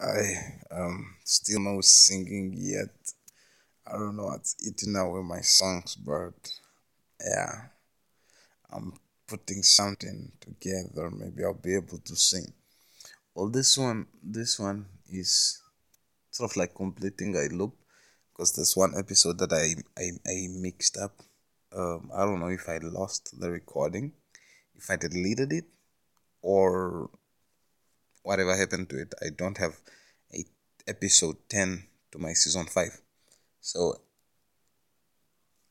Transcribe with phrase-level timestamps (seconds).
[0.00, 2.94] I um still no singing yet.
[3.86, 6.38] I don't know what's eating away my songs, but
[7.20, 7.66] yeah,
[8.70, 8.94] I'm
[9.26, 11.10] putting something together.
[11.10, 12.52] Maybe I'll be able to sing.
[13.34, 15.60] Well, this one, this one is
[16.30, 17.74] sort of like completing a loop
[18.32, 21.14] because there's one episode that I I, I mixed up.
[21.76, 24.12] Um, I don't know if I lost the recording,
[24.76, 25.66] if I deleted it,
[26.42, 27.10] or
[28.22, 29.14] whatever happened to it.
[29.20, 29.80] I don't have
[30.34, 30.44] a
[30.86, 33.00] episode 10 to my season 5.
[33.60, 33.96] So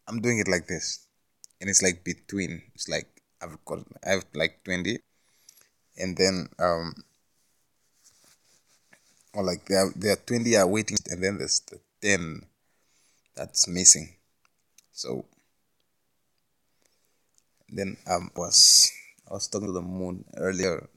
[0.07, 1.05] I'm doing it like this.
[1.61, 2.63] And it's like between.
[2.73, 3.07] It's like
[3.41, 4.99] I've got I have like 20
[5.97, 6.93] and then um
[9.33, 12.45] or like there are, there are 20 are waiting and then there's the 10
[13.35, 14.16] that's missing.
[14.91, 15.25] So
[17.69, 18.91] then um was
[19.29, 20.88] I was talking to the moon earlier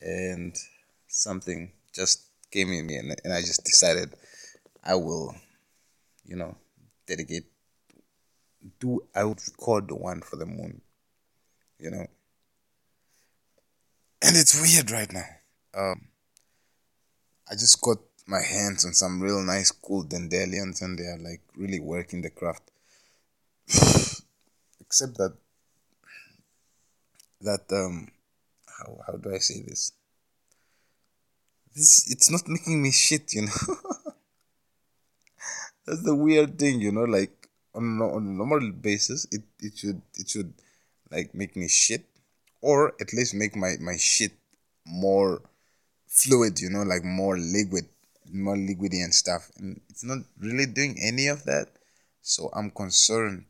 [0.00, 0.56] and
[1.08, 4.14] something just came in me and, and I just decided
[4.84, 5.34] I will,
[6.24, 6.56] you know,
[7.06, 7.44] dedicate
[8.80, 10.80] do I would record the one for the moon.
[11.78, 12.06] You know.
[14.22, 15.26] And it's weird right now.
[15.74, 16.08] Um
[17.50, 21.40] I just got my hands on some real nice cool dandelions and they are like
[21.56, 22.70] really working the craft.
[24.80, 25.34] Except that
[27.40, 28.08] that um
[28.66, 29.92] how how do I say this?
[31.78, 33.60] This it's not making me shit, you know.
[35.86, 37.04] That's the weird thing, you know.
[37.04, 40.52] Like on on a normal basis, it it should it should
[41.10, 42.04] like make me shit,
[42.60, 44.32] or at least make my my shit
[44.84, 45.40] more
[46.06, 47.86] fluid, you know, like more liquid,
[48.32, 49.50] more liquidy and stuff.
[49.58, 51.68] And it's not really doing any of that,
[52.20, 53.46] so I'm concerned.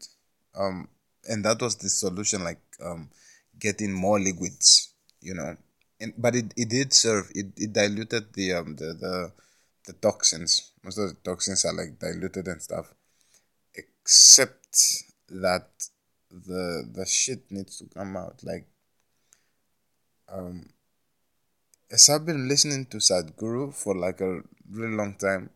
[0.55, 0.89] Um,
[1.29, 3.11] and that was the solution, like um,
[3.59, 5.57] getting more liquids, you know
[6.01, 9.33] and, but it, it did serve it, it diluted the um the, the
[9.87, 10.73] the toxins.
[10.85, 12.93] Most of the toxins are like diluted and stuff
[13.75, 14.69] except
[15.29, 15.69] that
[16.31, 18.67] the the shit needs to come out like
[20.31, 20.69] um
[21.91, 24.41] as I've been listening to Sadhguru for like a
[24.71, 25.51] really long time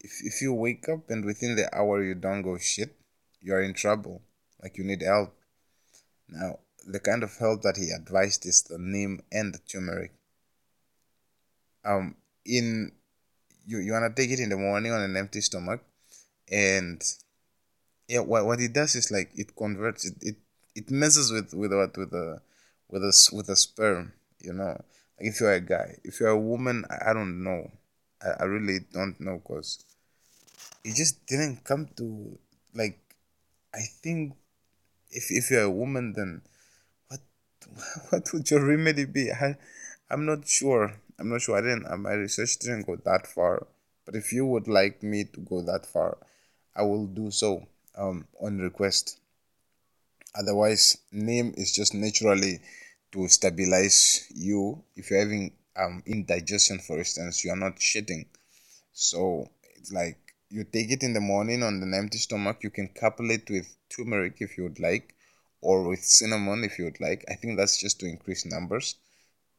[0.00, 2.94] if, if you wake up and within the hour you don't go shit
[3.44, 4.22] you're in trouble.
[4.60, 5.36] Like you need help.
[6.28, 10.12] Now the kind of help that he advised is the neem and the turmeric.
[11.84, 12.92] Um, in
[13.66, 15.82] you you wanna take it in the morning on an empty stomach,
[16.50, 17.02] and
[18.08, 20.36] yeah, what what it does is like it converts it it,
[20.74, 22.40] it messes with with what with the
[22.88, 24.80] with a with a sperm, you know.
[25.18, 27.70] Like if you're a guy, if you're a woman, I, I don't know.
[28.22, 29.84] I, I really don't know because
[30.84, 32.38] it just didn't come to
[32.74, 32.98] like.
[33.74, 34.34] I think
[35.10, 36.42] if if you're a woman, then
[38.10, 39.30] what would your remedy be?
[39.30, 39.56] I,
[40.10, 40.94] I'm not sure.
[41.18, 41.56] I'm not sure.
[41.56, 41.86] I didn't.
[41.86, 43.66] Uh, my research didn't go that far.
[44.04, 46.18] But if you would like me to go that far,
[46.76, 47.66] I will do so
[47.96, 49.18] um, on request.
[50.34, 52.60] Otherwise, name is just naturally
[53.12, 54.82] to stabilize you.
[54.96, 58.26] If you're having um, indigestion, for instance, you are not shitting.
[58.92, 60.18] So it's like
[60.50, 62.58] you take it in the morning on an empty stomach.
[62.62, 65.13] You can couple it with turmeric if you would like
[65.64, 67.24] or with cinnamon if you would like.
[67.28, 68.96] I think that's just to increase numbers.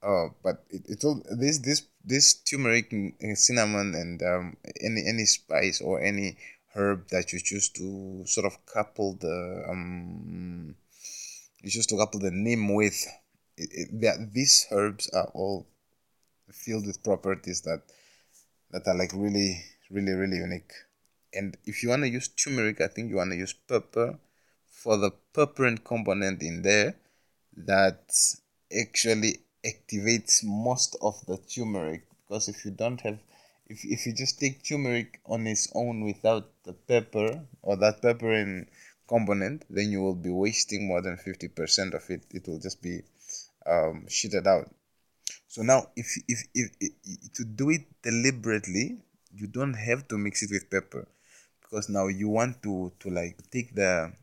[0.04, 2.94] Uh, but it, it all this this this turmeric,
[3.34, 6.38] cinnamon, and um, any any spice or any
[6.76, 10.76] herb that you choose to sort of couple the um,
[11.62, 13.04] you choose to couple the neem with.
[13.58, 15.66] It, it, that these herbs are all
[16.52, 17.82] filled with properties that
[18.72, 20.72] that are like really really really unique.
[21.34, 24.20] And if you want to use turmeric, I think you want to use pepper
[24.86, 26.94] for the purpurine component in there
[27.58, 28.04] that
[28.80, 32.04] actually activates most of the turmeric.
[32.22, 33.18] Because if you don't have
[33.66, 38.68] if, if you just take turmeric on its own without the pepper or that pepperine
[39.08, 42.22] component then you will be wasting more than 50% of it.
[42.30, 43.02] It will just be
[43.66, 44.70] um, shitted out.
[45.48, 49.00] So now if, if, if, if to do it deliberately
[49.34, 51.08] you don't have to mix it with pepper.
[51.60, 54.14] Because now you want to to like take the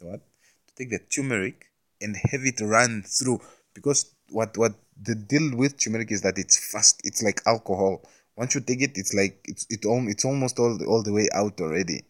[0.00, 0.20] what?
[0.68, 1.66] To take the turmeric
[2.00, 3.40] and have it run through.
[3.74, 8.02] Because what what the deal with turmeric is that it's fast it's like alcohol.
[8.36, 11.28] Once you take it it's like it's it all it's almost all all the way
[11.32, 12.04] out already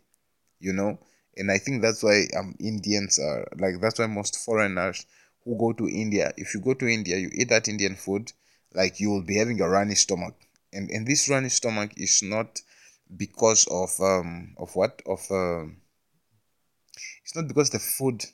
[0.60, 0.98] you know?
[1.36, 5.06] And i think that's why um indians are like that's why most foreigners
[5.44, 8.32] who go to india if you go to india you eat that indian food
[8.74, 10.34] like you will be having a runny stomach.
[10.72, 12.60] And and this runny stomach is not
[13.16, 15.02] because of um of what?
[15.06, 15.78] Of um
[17.28, 18.24] it's not because the food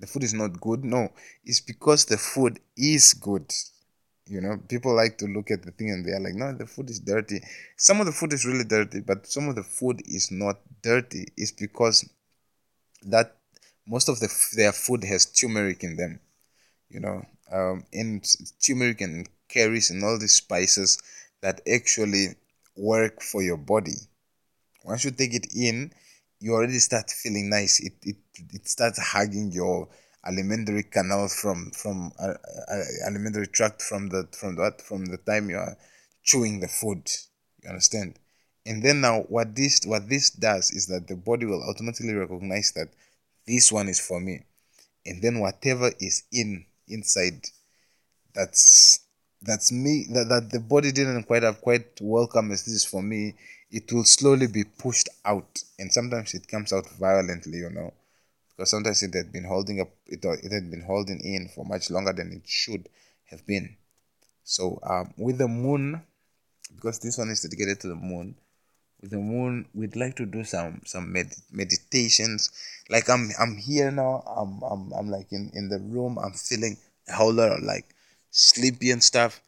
[0.00, 1.10] the food is not good no
[1.44, 3.48] it's because the food is good
[4.36, 6.88] You know, people like to look at the thing and they're like, no, the food
[6.94, 7.38] is dirty.
[7.88, 10.56] Some of the food is really dirty, but some of the food is not
[10.90, 11.22] dirty.
[11.42, 11.98] It's because
[13.04, 13.36] that
[13.86, 16.20] most of the their food has turmeric in them.
[16.90, 17.18] You know,
[17.52, 18.24] um, and
[18.64, 20.98] turmeric and curries and all these spices
[21.42, 22.26] that actually
[22.76, 23.98] work for your body.
[24.84, 25.92] Once you take it in,
[26.42, 27.80] you already start feeling nice.
[27.80, 28.16] It it,
[28.52, 29.88] it starts hugging your
[30.26, 32.34] alimentary canal from from uh,
[32.68, 35.76] uh, alimentary tract from the from that from the time you are
[36.24, 37.08] chewing the food.
[37.62, 38.18] You understand?
[38.66, 42.72] And then now what this what this does is that the body will automatically recognize
[42.72, 42.88] that
[43.46, 44.44] this one is for me.
[45.06, 47.46] And then whatever is in inside
[48.34, 49.00] that's
[49.42, 53.02] that's me that, that the body didn't quite have quite welcome as this is for
[53.02, 53.34] me
[53.72, 57.92] it will slowly be pushed out and sometimes it comes out violently you know.
[58.56, 61.90] Because sometimes it had been holding up it, it had been holding in for much
[61.90, 62.88] longer than it should
[63.30, 63.76] have been.
[64.44, 66.02] So um, with the moon
[66.76, 68.36] because this one is dedicated to the moon
[69.00, 72.50] with the moon we'd like to do some some med- meditations.
[72.90, 76.76] Like i'm i'm here now i'm i'm, I'm like in in the room i'm feeling
[77.08, 77.94] a whole lot of like
[78.30, 79.40] sleepy and stuff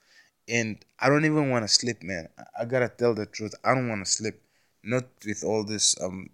[0.49, 3.89] and i don't even want to sleep man I, gotta tell the truth i don't
[3.89, 4.41] want to sleep
[4.83, 6.29] not with all this um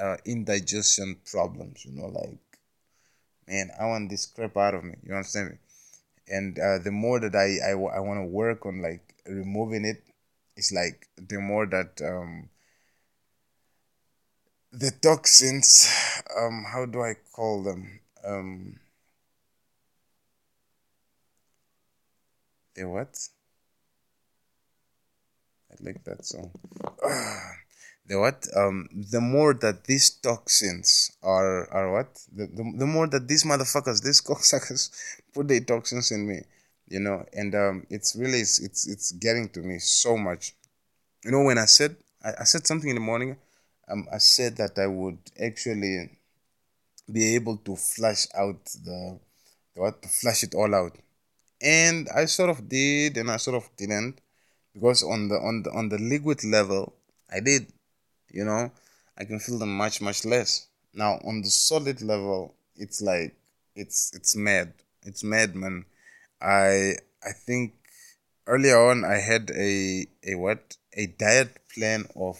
[0.00, 2.38] uh, indigestion problems, you know, like,
[3.48, 4.94] man, I want this crap out of me.
[5.02, 5.56] You understand me?
[6.28, 10.02] And uh, the more that I, I, I want to work on like removing it,
[10.56, 12.48] it's like the more that um,
[14.72, 15.88] the toxins,
[16.38, 18.00] um, how do I call them?
[18.24, 18.80] Um,
[22.74, 23.16] the what?
[25.80, 26.50] Like that song.
[28.06, 28.46] the what?
[28.56, 32.18] Um the more that these toxins are are what?
[32.34, 34.90] The, the, the more that these motherfuckers these cocksuckers
[35.34, 36.42] put their toxins in me
[36.88, 37.24] you know?
[37.32, 40.54] And um it's really it's it's, it's getting to me so much.
[41.24, 43.36] You know when i said I, I said something in the morning
[43.88, 46.10] um i said that i would actually
[47.10, 49.18] be able to flush out the,
[49.74, 50.02] the what?
[50.02, 50.96] To flush it all out.
[51.60, 54.20] And i sort of did and i sort of didn't
[54.76, 56.92] because on the on the on the liquid level
[57.32, 57.64] i did
[58.30, 58.70] you know
[59.16, 60.50] i can feel them much much less.
[60.92, 63.34] Now on the solid level it's like
[63.74, 64.72] it's it's mad.
[65.08, 65.86] It's mad man.
[66.40, 67.74] I i think
[68.46, 70.76] earlier on i had a a what?
[70.92, 72.36] A diet plan of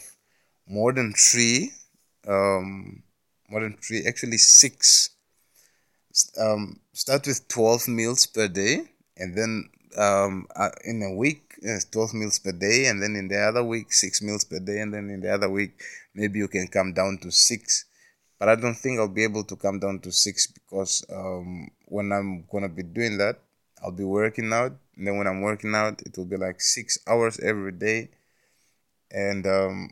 [0.66, 1.72] more than three
[2.28, 3.02] um
[3.50, 5.10] more than three actually six.
[6.44, 8.74] Um start with 12 meals per day
[9.16, 9.52] and then
[9.96, 13.92] um uh, in a week 12 meals per day and then in the other week
[13.92, 15.80] 6 meals per day and then in the other week
[16.14, 17.84] maybe you can come down to 6
[18.38, 22.12] but i don't think i'll be able to come down to 6 because um, when
[22.12, 23.38] i'm gonna be doing that
[23.82, 24.72] i'll be working out.
[24.96, 28.10] And then when i'm working out it will be like 6 hours every day.
[29.10, 29.90] And um,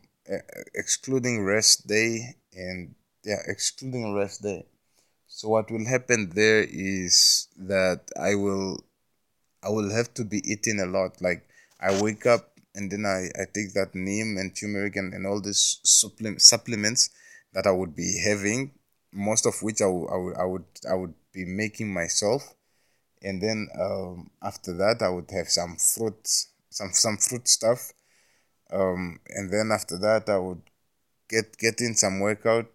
[0.73, 4.65] excluding rest day and yeah excluding rest day.
[5.27, 8.83] So what will happen there is that i will
[9.63, 11.21] I will have to be eating a lot.
[11.21, 11.47] Like
[11.79, 15.41] I wake up and then I, I take that neem and turmeric and, and all
[15.41, 17.09] these supplement, supplements
[17.53, 18.71] that I would be having,
[19.13, 22.53] most of which I, w- I, would, I would I would be making myself.
[23.21, 26.27] And then um, after that, I would have some fruit,
[26.69, 27.93] some some fruit stuff.
[28.71, 30.61] Um, and then after that, I would
[31.29, 32.67] get get in some workout.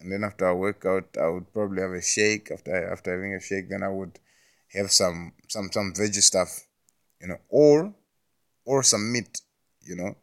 [0.00, 2.50] And then after a workout, I would probably have a shake.
[2.50, 4.18] After after having a shake, then I would
[4.72, 6.66] have some some some veggie stuff,
[7.20, 7.94] you know, or
[8.64, 9.40] or some meat,
[9.82, 10.16] you know,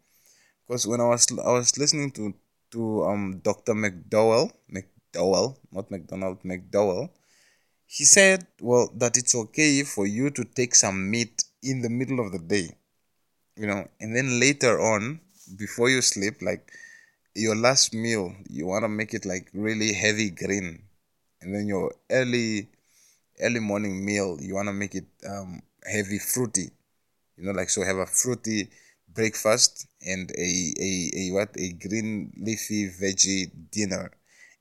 [0.68, 2.34] because when I was I was listening to
[2.72, 3.74] to um Dr.
[3.74, 7.10] McDowell McDowell not McDonald McDowell,
[7.86, 12.20] he said well that it's okay for you to take some meat in the middle
[12.20, 12.70] of the day,
[13.56, 15.20] you know, and then later on
[15.58, 16.72] before you sleep like
[17.36, 20.84] your last meal you want to make it like really heavy green.
[21.42, 22.70] And then your early
[23.42, 26.70] early morning meal you want to make it um, heavy fruity
[27.42, 28.70] you know like so have a fruity
[29.14, 31.50] breakfast and a, a, a what?
[31.58, 34.12] A green leafy veggie dinner.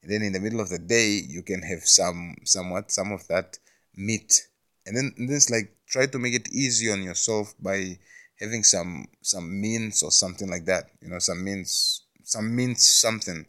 [0.02, 3.26] And then in the middle of the day you can have some somewhat some of
[3.28, 3.58] that
[3.96, 4.48] meat.
[4.86, 7.98] And then and then it's like try to make it easy on yourself by
[8.38, 13.44] having some some mince or something like that you know some mince some mince something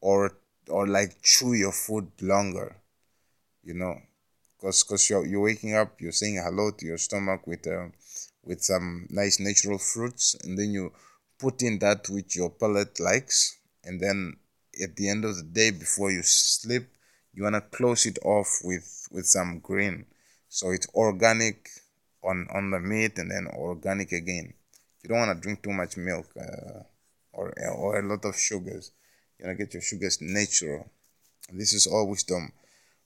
[0.00, 0.32] or
[0.68, 2.76] or like chew your food longer
[3.62, 4.00] you know.
[4.56, 7.88] Because because you're, you're waking up you're saying hello to your stomach with uh,
[8.44, 10.92] with some nice natural fruits and then you
[11.38, 14.36] put in that which your palate likes and then
[14.82, 16.88] at the end of the day before you sleep
[17.32, 20.04] you want to close it off with with some green
[20.48, 21.68] so it's organic
[22.22, 24.52] on on the meat and then organic again.
[25.02, 26.82] You don't want to drink too much milk uh,
[27.32, 28.92] or or a lot of sugars.
[29.38, 30.90] You want to get your sugars natural.
[31.52, 32.52] This is all wisdom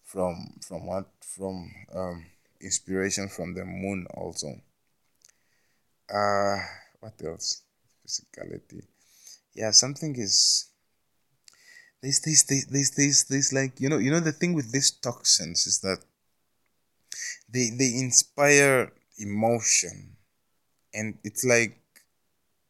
[0.02, 2.26] from from what from um,
[2.60, 4.60] inspiration from the moon also.
[6.08, 6.56] Uh
[7.00, 7.62] what else?
[8.06, 8.86] Physicality.
[9.54, 10.68] Yeah, something is
[12.02, 15.66] this this this this this like you know you know the thing with these toxins
[15.66, 15.98] is that
[17.52, 20.16] they they inspire emotion
[20.94, 21.80] and it's like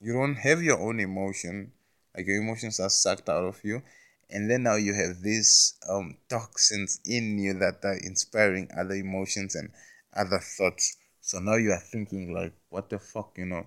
[0.00, 1.72] you don't have your own emotion
[2.16, 3.82] like your emotions are sucked out of you
[4.30, 9.54] and then now you have these um, toxins in you that are inspiring other emotions
[9.54, 9.70] and
[10.16, 13.66] other thoughts so now you are thinking like what the fuck you know?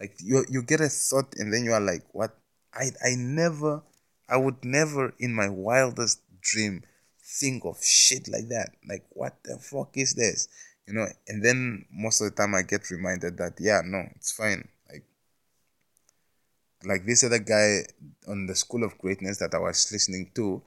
[0.00, 2.34] Like you you get a thought and then you are like what?
[2.72, 3.82] I i never
[4.26, 6.82] i would never in my wildest dream
[7.20, 8.70] think of shit like that.
[8.88, 10.48] Like what the fuck is this?
[10.86, 14.32] You know and then most of the time i get reminded that yeah no it's
[14.32, 14.66] fine.
[14.90, 15.04] Like
[16.86, 17.84] like this other guy
[18.26, 20.62] on the school of greatness that i was listening to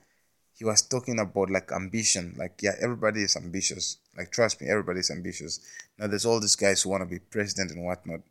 [0.54, 2.36] he was talking about like ambition.
[2.38, 5.60] Like yeah everybody is ambitious like trust me everybody's ambitious
[5.98, 8.22] now there's all these guys who want to be president and whatnot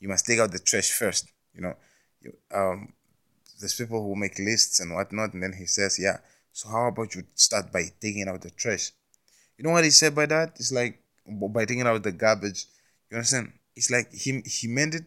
[0.00, 1.74] you must take out the trash first you know
[2.20, 2.92] you, um
[3.60, 6.18] there's people who make lists and whatnot and then he says yeah
[6.52, 8.92] so how about you start by taking out the trash
[9.56, 12.66] you know what he said by that it's like by taking out the garbage.
[13.10, 13.52] You understand?
[13.76, 15.04] It's like he he meant it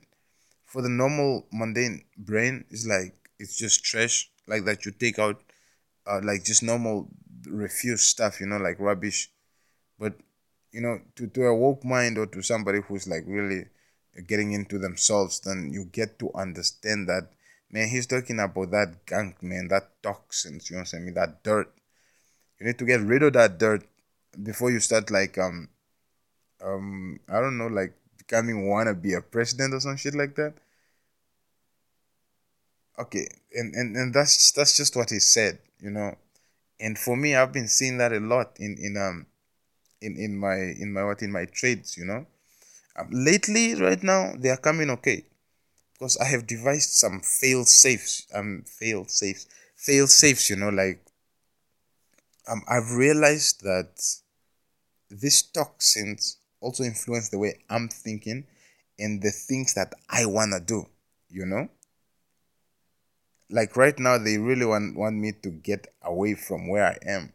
[0.65, 2.65] for the normal mundane brain.
[2.69, 5.41] It's like it's just trash like that you take out,
[6.07, 7.09] uh, like just normal
[7.47, 8.39] refuse stuff.
[8.39, 9.29] You know, like rubbish.
[10.01, 10.15] But
[10.71, 13.65] you know, to to a woke mind or to somebody who's like really
[14.25, 17.29] getting into themselves, then you get to understand that
[17.69, 17.87] man.
[17.87, 19.67] He's talking about that gunk, man.
[19.67, 20.69] That toxins.
[20.69, 21.13] You know what I mean?
[21.13, 21.71] That dirt.
[22.59, 23.85] You need to get rid of that dirt
[24.41, 25.69] before you start like um
[26.63, 30.53] um I don't know like becoming wanna be a president or some shit like that.
[32.97, 36.17] Okay, and, and and that's that's just what he said, you know.
[36.79, 39.27] And for me, I've been seeing that a lot in in um
[40.01, 42.25] in in my in my what in my trades, you know.
[42.97, 45.25] Um, lately, right now, they are coming okay
[45.93, 48.27] because I have devised some fail safes.
[48.33, 50.49] Um, fail safes, fail safes.
[50.49, 51.05] You know, like
[52.47, 54.01] um, I've realized that
[55.09, 58.45] these toxins also influence the way I'm thinking
[58.97, 60.85] and the things that I want to do,
[61.29, 61.69] you know?
[63.49, 67.33] Like right now, they really want, want me to get away from where I am.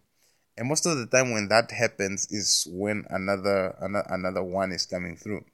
[0.58, 4.86] And most of the time, when that happens, is when another another, another one is
[4.86, 5.44] coming through,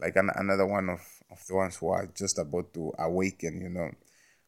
[0.00, 3.68] like an, another one of, of the ones who are just about to awaken, you
[3.68, 3.90] know,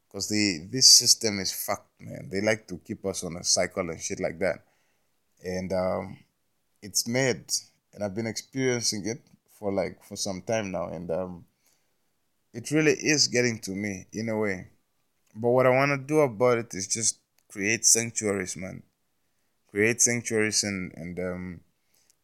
[0.08, 2.28] because the this system is fucked, man.
[2.30, 4.64] They like to keep us on a cycle and shit like that,
[5.44, 6.18] and um,
[6.82, 7.44] it's mad
[7.94, 9.20] and I've been experiencing it
[9.58, 11.44] for like for some time now, and um,
[12.52, 14.68] it really is getting to me in a way.
[15.34, 18.82] But what I want to do about it is just create sanctuaries, man.
[19.74, 21.60] Create sanctuaries and and um,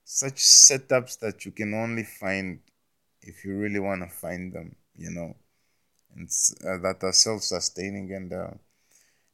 [0.04, 2.61] such setups that you can only find
[3.23, 5.35] if you really want to find them, you know,
[6.14, 6.28] and
[6.64, 8.33] uh, that are self-sustaining and.
[8.33, 8.50] Uh,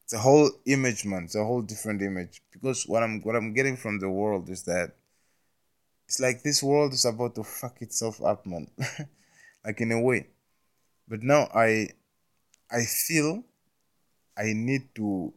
[0.04, 3.52] it's a whole image man it's a whole different image because what i'm what i'm
[3.52, 4.92] getting from the world is that
[6.06, 8.68] it's like this world is about to fuck itself up, man.
[9.64, 10.28] like in a way.
[11.08, 11.88] But now I
[12.70, 13.42] I feel
[14.38, 15.34] I need to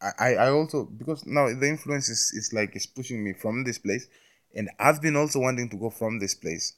[0.00, 3.78] I, I also because now the influence is, is like it's pushing me from this
[3.78, 4.06] place
[4.54, 6.74] and I've been also wanting to go from this place.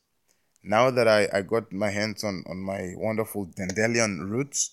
[0.62, 4.72] Now that I, I got my hands on, on my wonderful Dandelion roots,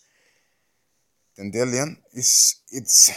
[1.35, 3.11] Dandelion is it's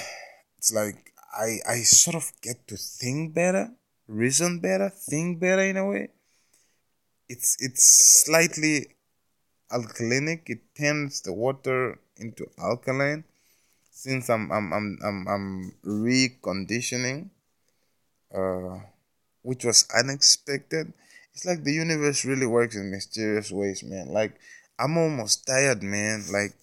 [0.59, 3.71] it's like I I sort of get to think better
[4.11, 6.09] reason better, think better in a way.
[7.29, 8.89] It's it's slightly
[9.71, 10.51] alkalinic.
[10.51, 13.25] It turns the water into alkaline.
[14.01, 17.29] Since I'm I'm I'm I'm, I'm reconditioning,
[18.35, 18.81] uh,
[19.43, 20.95] which was unexpected.
[21.35, 24.09] It's like the universe really works in mysterious ways, man.
[24.09, 24.41] Like
[24.79, 26.25] I'm almost tired, man.
[26.33, 26.57] Like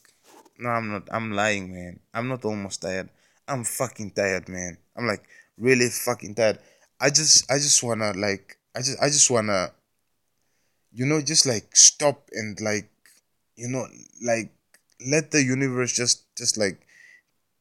[0.57, 1.03] no, I'm not.
[1.11, 1.99] I'm lying, man.
[2.11, 3.09] I'm not almost tired.
[3.47, 4.79] I'm fucking tired, man.
[4.97, 5.23] I'm like
[5.59, 6.57] really fucking tired.
[6.99, 9.73] I just I just wanna like I just I just wanna
[10.91, 12.89] you know just like stop and like
[13.55, 13.85] you know
[14.25, 14.49] like
[15.05, 16.81] let the universe just just like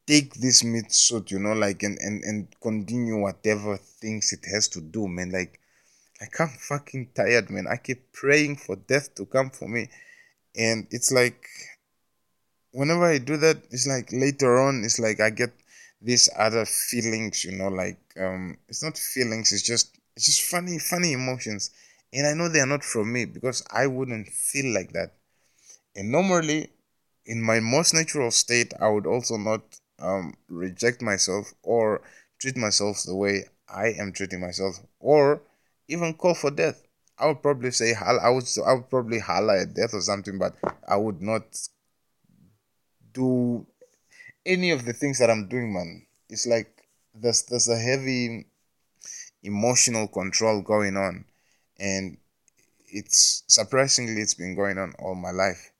[0.06, 4.68] take this meat suit you know like and and and continue whatever things it has
[4.68, 5.30] to do man.
[5.30, 5.60] Like
[6.20, 7.66] like i'm fucking tired man.
[7.66, 9.88] I keep praying for death to come for me.
[10.56, 11.48] And it's like
[12.72, 15.50] whenever i do that it's like later on it's like i get
[16.02, 20.78] these other feelings you know like um it's not feelings it's just it's just funny
[20.78, 21.70] funny emotions.
[22.12, 25.12] And I know they are not from me because I wouldn't feel like that.
[25.94, 26.70] And normally,
[27.26, 29.62] in my most natural state, I would also not
[30.00, 32.02] um, reject myself or
[32.38, 35.40] treat myself the way I am treating myself, or
[35.88, 36.82] even call for death.
[37.18, 40.54] I would probably say I would I would probably holler at death or something, but
[40.86, 41.44] I would not
[43.12, 43.66] do
[44.44, 46.06] any of the things that I'm doing, man.
[46.28, 48.46] It's like there's there's a heavy
[49.42, 51.24] emotional control going on,
[51.78, 52.18] and
[52.86, 55.72] it's surprisingly it's been going on all my life,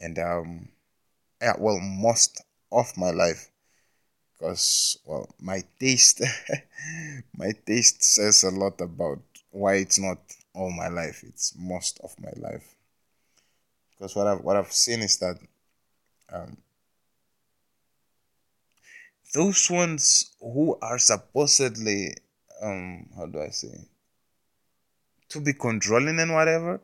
[0.00, 0.68] and um,
[1.40, 2.42] yeah, well, most
[2.72, 3.50] of my life,
[4.32, 6.22] because well, my taste,
[7.36, 10.18] my taste says a lot about why it's not
[10.54, 12.74] all my life; it's most of my life.
[13.90, 15.38] Because what I've what I've seen is that
[16.32, 16.56] um,
[19.34, 22.14] those ones who are supposedly
[22.62, 23.88] um how do I say
[25.32, 26.80] to be controlling and whatever,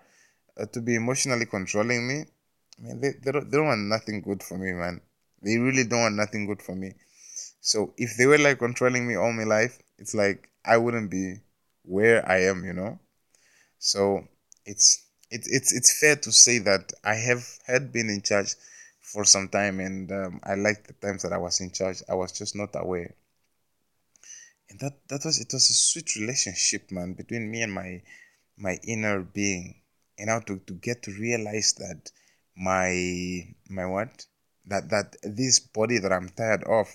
[0.59, 2.25] uh, to be emotionally controlling me.
[2.79, 5.01] I mean, they, they, don't, they don't want nothing good for me, man.
[5.43, 6.95] They really don't want nothing good for me.
[7.61, 11.41] So if they were like controlling me all my life, it's like I wouldn't be
[11.83, 12.99] where I am, you know.
[13.79, 14.27] So
[14.65, 18.55] it's it's it's it's fair to say that I have had been in charge
[19.01, 22.03] for some time, and um, I liked the times that I was in charge.
[22.09, 23.15] I was just not aware,
[24.71, 28.03] and that that was it was a sweet relationship, man, between me and my
[28.57, 29.83] my inner being,
[30.19, 32.11] and how to to get to realize that
[32.57, 34.27] my my what
[34.69, 36.89] that that this body that I'm tired of,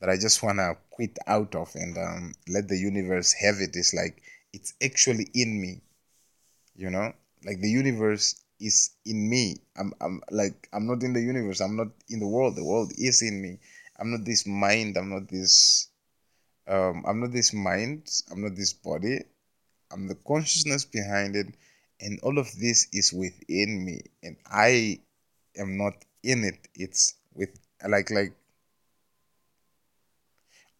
[0.00, 3.94] that I just wanna quit out of and um, let the universe have it is
[3.94, 5.80] like it's actually in me,
[6.74, 7.12] you know,
[7.44, 9.56] like the universe is in me.
[9.76, 11.60] I'm, I'm like I'm not in the universe.
[11.60, 12.56] I'm not in the world.
[12.56, 13.58] The world is in me.
[13.98, 14.96] I'm not this mind.
[14.96, 15.88] I'm not this.
[16.68, 18.08] Um, I'm not this mind.
[18.30, 19.20] I'm not this body.
[19.92, 21.48] I'm the consciousness behind it,
[22.00, 25.00] and all of this is within me, and I
[25.56, 26.68] am not in it.
[26.74, 27.50] It's with
[27.88, 28.32] like like.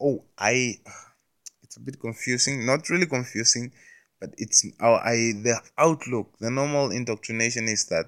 [0.01, 0.79] Oh, I.
[1.65, 2.67] It's a bit confusing.
[2.67, 3.73] Not really confusing
[4.23, 8.07] but it's our I the outlook, the normal indoctrination is that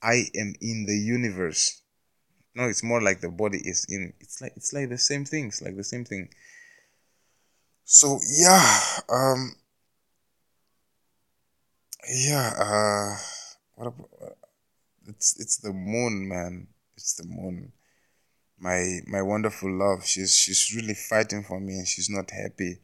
[0.00, 1.82] I am in the universe.
[2.54, 4.12] No, it's more like the body is in.
[4.20, 5.46] It's like it's like the same thing.
[5.46, 6.28] It's like the same thing.
[7.84, 9.56] So yeah, um,
[12.08, 12.52] yeah.
[12.56, 13.16] Uh,
[13.74, 14.13] what about?
[15.08, 16.68] It's it's the moon, man.
[16.96, 17.72] It's the moon.
[18.58, 20.06] My my wonderful love.
[20.06, 22.80] She's she's really fighting for me, and she's not happy.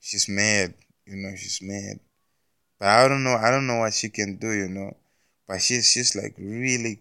[0.00, 0.74] She's mad
[1.08, 1.98] you know she's mad
[2.78, 4.96] but i don't know i don't know what she can do you know
[5.46, 7.00] but she's she's like really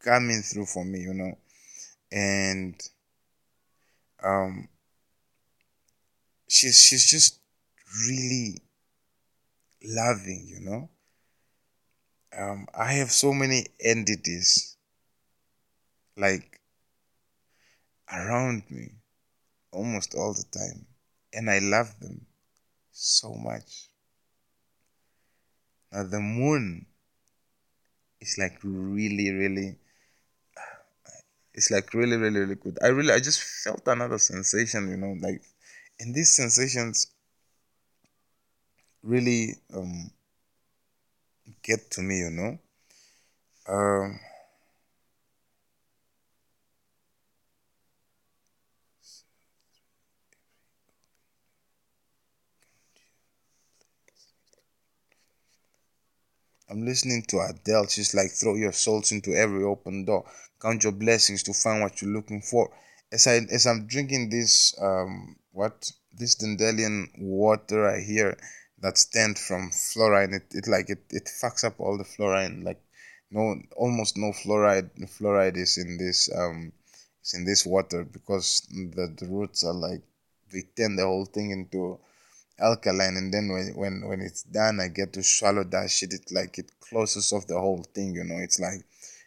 [0.00, 1.38] coming through for me you know
[2.12, 2.74] and
[4.22, 4.68] um
[6.48, 7.38] she's she's just
[8.08, 8.60] really
[9.84, 10.88] loving you know
[12.36, 14.76] um i have so many entities
[16.16, 16.60] like
[18.12, 18.90] around me
[19.72, 20.86] almost all the time
[21.32, 22.26] and i love them
[22.92, 23.90] so much.
[25.92, 26.86] Now the moon
[28.20, 29.78] is like really, really
[31.54, 32.78] it's like really, really, really good.
[32.82, 35.42] I really I just felt another sensation, you know, like
[35.98, 37.08] and these sensations
[39.02, 40.10] really um
[41.62, 42.58] get to me, you know.
[43.68, 44.18] Um
[56.70, 57.88] I'm listening to Adele.
[57.88, 60.24] She's like, throw your souls into every open door.
[60.60, 62.70] Count your blessings to find what you're looking for.
[63.12, 68.36] As I as I'm drinking this um what this Dandelion water I hear
[68.80, 72.62] that stemmed from fluoride, it, it like it, it fucks up all the fluoride.
[72.62, 72.80] Like
[73.30, 76.72] no almost no fluoride fluoride is in this um
[77.24, 80.02] is in this water because the, the roots are like
[80.52, 81.98] they turn the whole thing into
[82.58, 86.30] alkaline and then when, when when it's done i get to swallow that shit it
[86.30, 88.80] like it closes off the whole thing you know it's like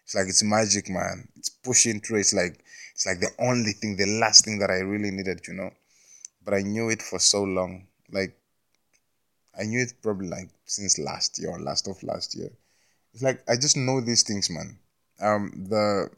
[0.03, 3.95] it's like it's magic man it's pushing through it's like it's like the only thing
[3.97, 5.69] the last thing that i really needed you know
[6.43, 8.35] but i knew it for so long like
[9.59, 12.49] i knew it probably like since last year or last of last year.
[13.13, 14.77] It's like i just know these things man.
[15.21, 16.09] Um the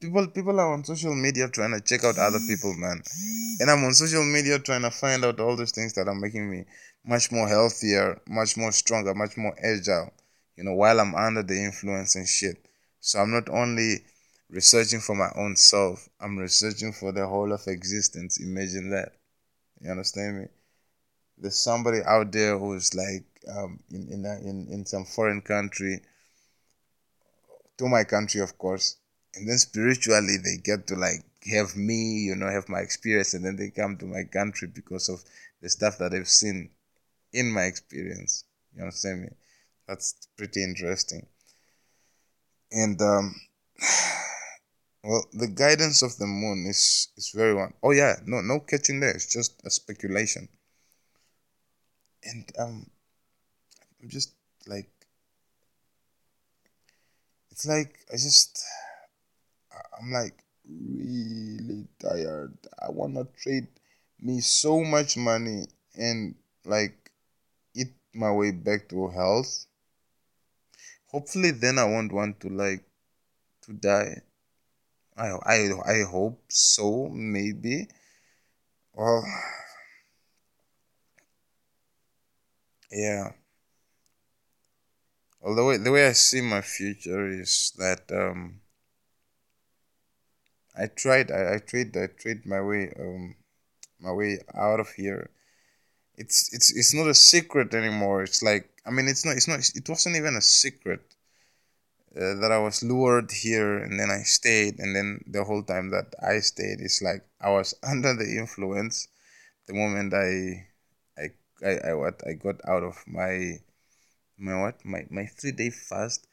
[0.00, 3.02] people people are on social media trying to check out other people man.
[3.60, 6.50] And i'm on social media trying to find out all those things that are making
[6.50, 6.64] me
[7.04, 10.10] much more healthier much more stronger much more agile
[10.56, 12.56] you know while i'm under the influence and shit.
[13.00, 14.04] So i'm not only
[14.50, 18.40] researching for my own self i'm researching for the whole of existence.
[18.40, 19.12] Imagine that.
[19.80, 20.46] You understand me
[21.38, 26.00] there's somebody out there who's like um, in in, a, in in some foreign country
[27.76, 28.96] to my country of course
[29.34, 33.44] and then spiritually they get to like have me you know have my experience and
[33.44, 35.22] then they come to my country because of
[35.60, 36.70] the stuff that they've seen
[37.32, 38.44] in my experience.
[38.74, 39.28] You understand me?
[39.88, 41.26] That's pretty interesting.
[42.72, 43.34] And um
[45.04, 49.00] well the guidance of the moon is is very one oh yeah no no catching
[49.00, 49.10] there.
[49.10, 50.48] It's just a speculation
[52.24, 52.86] and um
[54.02, 54.32] i'm just
[54.66, 54.90] like
[57.50, 58.64] it's like i just
[59.98, 62.56] i'm like really tired.
[62.80, 63.68] I want to trade
[64.20, 66.34] me so much money and
[66.64, 67.10] like
[67.74, 69.66] eat my way back to health.
[71.08, 72.84] Hopefully then i won't want to like
[73.62, 74.22] to die.
[75.16, 77.88] I i i hope so maybe.
[78.94, 79.24] Well
[82.94, 83.32] yeah.
[85.40, 88.62] Well the way the way i see my future is that um
[90.76, 93.34] i tried i, I tried i tried my way um
[94.00, 95.30] my way out of here.
[96.16, 98.22] It's it's it's not a secret anymore.
[98.24, 101.02] It's like i mean it's not it's not it wasn't even a secret
[102.16, 104.78] uh, that i was lured here and then i stayed.
[104.78, 109.08] And then the whole time that i stayed it's like i was under the influence
[109.66, 110.66] the moment i
[111.62, 113.58] i i, what i got out of my
[114.38, 116.26] my what my my three day fast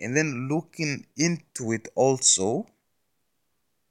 [0.00, 2.66] and then looking into it also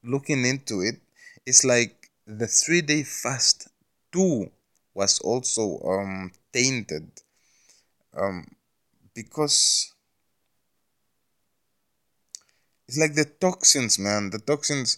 [0.03, 1.01] looking into it
[1.45, 3.67] it's like the three day fast
[4.11, 4.51] too
[4.93, 7.09] was also um, tainted
[8.13, 8.45] um,
[9.13, 9.93] because
[12.87, 14.29] it's like the toxins, man.
[14.29, 14.97] The toxins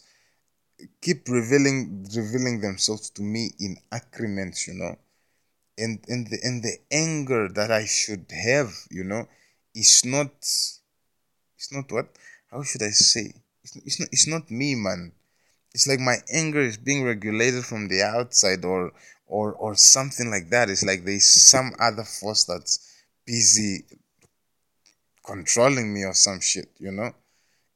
[1.02, 4.98] keep revealing revealing themselves to me in accrements, you know,
[5.78, 9.28] and and the and the anger that I should have, you know,
[9.74, 10.32] it's not.
[11.58, 12.10] It's not what?
[12.52, 13.34] How should I say?
[13.64, 14.10] It's, it's not.
[14.12, 15.14] It's not me, man.
[15.74, 18.92] It's like my anger is being regulated from the outside, or
[19.26, 20.70] or or something like that.
[20.70, 22.94] It's like there's some other force that's
[23.26, 23.86] busy
[25.26, 27.14] controlling me or some shit, you know?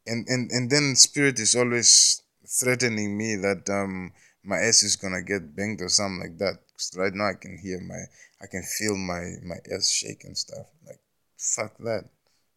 [0.05, 4.13] And and and then spirit is always threatening me that um
[4.47, 6.57] my ass is gonna get banged or something like that.
[6.73, 8.01] Cause right now I can hear my
[8.41, 10.67] I can feel my my ass shake and stuff.
[10.85, 11.01] Like
[11.37, 12.05] fuck that.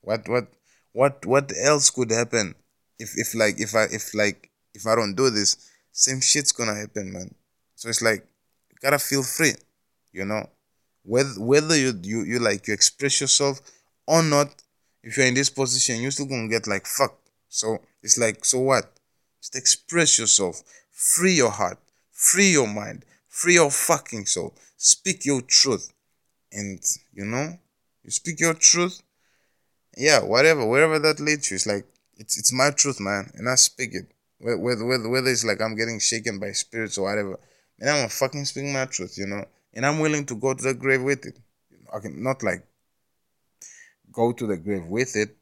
[0.01, 0.47] What what
[0.93, 2.55] what what else could happen
[2.99, 5.57] if if like if I if like if I don't do this,
[5.91, 7.35] same shit's gonna happen, man.
[7.75, 8.25] So it's like
[8.81, 9.55] gotta feel free,
[10.13, 10.49] you know.
[11.03, 13.61] Whether whether you you, you like you express yourself
[14.07, 14.63] or not,
[15.03, 17.19] if you're in this position, you're still gonna get like fuck.
[17.49, 18.93] So it's like so what?
[19.41, 20.63] Just express yourself.
[21.01, 21.79] Free your heart.
[22.13, 23.07] Free your mind.
[23.27, 24.55] Free your fucking soul.
[24.77, 25.91] Speak your truth.
[26.53, 26.79] And
[27.15, 27.59] you know,
[28.05, 29.01] you speak your truth.
[29.97, 31.87] Yeah, whatever, wherever that leads you, it's like
[32.19, 34.13] it's it's my truth, man, and I speak it.
[34.41, 37.41] Whether whether whether it's like I'm getting shaken by spirits or whatever,
[37.79, 40.75] and I'm fucking speaking my truth, you know, and I'm willing to go to the
[40.75, 41.39] grave with it.
[41.95, 42.63] I can not like
[44.13, 45.35] go to the grave with it.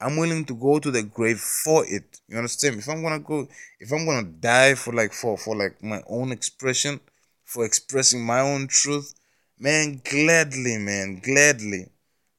[0.00, 2.20] I'm willing to go to the grave for it.
[2.28, 2.76] You understand?
[2.76, 3.48] If I'm gonna go,
[3.80, 7.00] if I'm gonna die for like for for like my own expression,
[7.44, 9.14] for expressing my own truth,
[9.58, 11.86] man, gladly, man, gladly.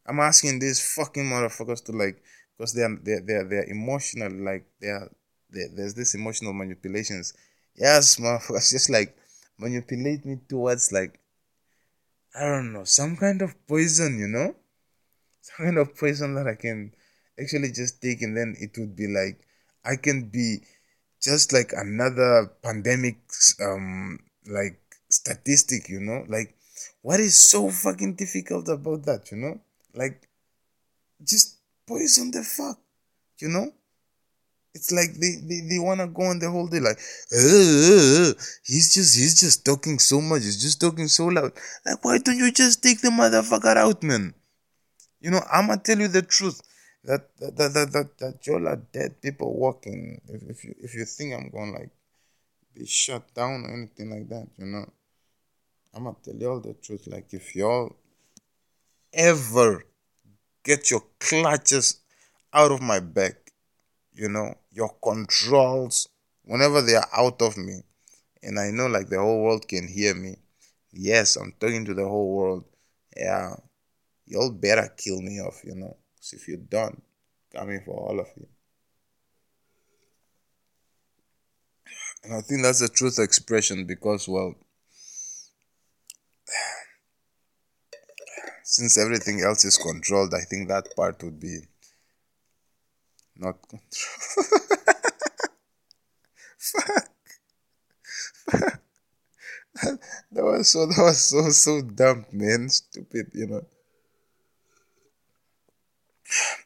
[0.05, 2.21] I'm asking these fucking motherfuckers to like,
[2.57, 5.09] because they're they're they're, they're emotional, like they're,
[5.49, 7.33] they're there's this emotional manipulations.
[7.75, 9.17] Yes, motherfuckers, just like
[9.57, 11.19] manipulate me towards like
[12.35, 14.55] I don't know, some kind of poison, you know?
[15.41, 16.93] Some kind of poison that I can
[17.39, 19.39] actually just take and then it would be like
[19.85, 20.59] I can be
[21.21, 23.17] just like another pandemic
[23.61, 26.25] um like statistic, you know?
[26.27, 26.55] Like
[27.01, 29.59] what is so fucking difficult about that, you know?
[29.93, 30.27] Like
[31.23, 32.79] just poison the fuck,
[33.39, 33.71] you know?
[34.73, 36.99] It's like they, they, they wanna go on the whole day like,
[37.31, 41.51] he's just he's just talking so much, he's just talking so loud.
[41.83, 44.35] Like, why don't you just take the motherfucker out, man?
[45.19, 46.61] You know, I'ma tell you the truth.
[47.07, 50.21] That that that that, that, y'all are dead people walking.
[50.27, 51.93] If, if you if you think I'm gonna like
[52.75, 54.85] be shut down or anything like that, you know,
[55.95, 57.07] I'ma tell y'all the truth.
[57.07, 57.95] Like if y'all
[59.13, 59.85] ever
[60.63, 62.01] get your clutches
[62.53, 63.47] out of my back
[64.17, 66.09] you know, your controls,
[66.43, 67.81] whenever they are out of me,
[68.41, 70.37] and I know like the whole world can hear me.
[70.91, 72.65] Yes, I'm talking to the whole world.
[73.15, 73.55] Yeah,
[74.25, 75.95] y'all better kill me off, you know.
[76.17, 77.01] Because if you don't,
[77.53, 78.47] coming for all of you.
[82.23, 84.55] And I think that's the truth expression because, well,
[88.63, 91.59] since everything else is controlled, I think that part would be
[93.37, 93.93] not controlled.
[96.57, 97.09] Fuck.
[98.49, 98.81] Fuck.
[100.31, 102.67] that was so that was so so dumb, man.
[102.67, 103.65] Stupid, you know.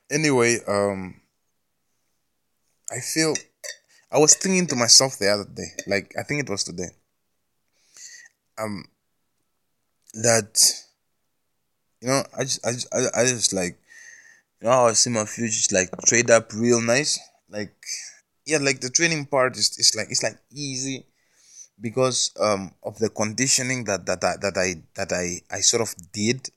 [0.10, 1.22] Anyway, um
[2.92, 3.34] I feel
[4.12, 6.92] I was thinking to myself the other day, like I think it was today.
[8.58, 8.86] Um
[10.14, 10.58] that
[12.02, 13.78] you know, I just I just I, I just like
[14.62, 17.20] you know I see my future like trade up real nice.
[17.50, 17.76] Like
[18.46, 21.06] yeah, like the training part is, is like it's like easy
[21.82, 25.96] because um of the conditioning that that I, that I that I I sort of
[26.14, 26.50] did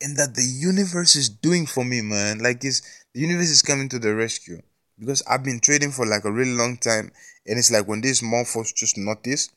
[0.00, 2.38] and that the universe is doing for me man.
[2.38, 2.82] Like is
[3.14, 4.60] the universe is coming to the rescue.
[4.98, 7.12] Because I've been trading for like a really long time
[7.46, 9.50] and it's like when these morphos just notice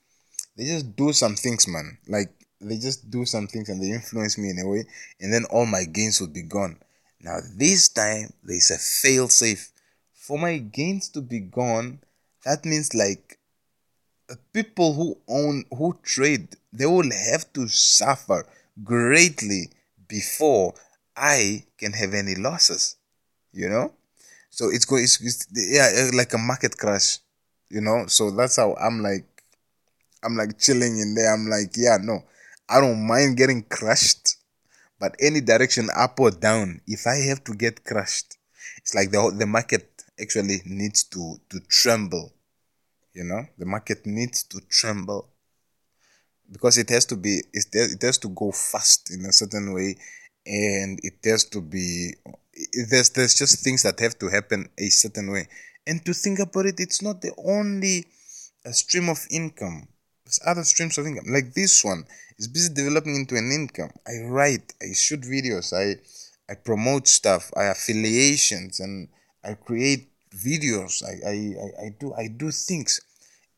[0.58, 1.97] they just do some things man.
[2.08, 4.86] Like they just do some things and they influence me in a way
[5.19, 6.80] and then all my gains would be gone.
[7.21, 9.71] Now this time there's a fail safe
[10.13, 11.99] for my gains to be gone
[12.45, 13.39] that means like
[14.54, 18.45] people who own who trade they will have to suffer
[18.84, 19.69] greatly
[20.10, 20.74] before
[21.15, 22.98] i can have any losses
[23.54, 23.93] you know?
[24.52, 27.19] So it's going it's, it's yeah uh, like a market crash
[27.69, 28.06] you know?
[28.08, 29.26] So that's how i'm like
[30.24, 31.34] i'm like chilling in there.
[31.34, 32.24] I'm like yeah no
[32.67, 34.36] i don't mind getting crushed
[35.00, 38.38] but any direction up or down if i have to get crushed
[38.78, 39.89] it's like the the market
[40.22, 42.34] actually needs to to tremble
[43.13, 43.45] you know?
[43.58, 45.30] The market needs to tremble
[46.51, 49.95] because it has to be it has to go fast in a certain way
[50.45, 52.13] and it has to be
[52.89, 55.47] there's there's just things that have to happen a certain way.
[55.88, 58.05] And to think about it it's not the only
[58.65, 59.88] uh, stream of income.
[60.25, 61.25] There's other streams of income.
[61.31, 62.03] Like this one
[62.38, 63.91] is busy developing into an income.
[64.07, 65.99] I write i shoot videos i
[66.51, 69.07] i promote stuff i affiliations and
[69.43, 71.03] i create videos.
[71.03, 73.01] I, I i i do i do things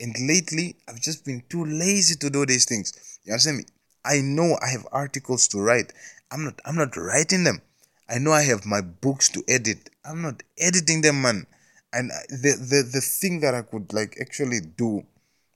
[0.01, 3.19] and lately, I've just been too lazy to do these things.
[3.23, 3.63] You understand me?
[4.03, 5.93] I know I have articles to write.
[6.31, 7.61] I'm not I'm not writing them.
[8.09, 9.89] I know I have my books to edit.
[10.03, 11.45] I'm not editing them, man.
[11.93, 15.03] And the the, the thing that I could like actually do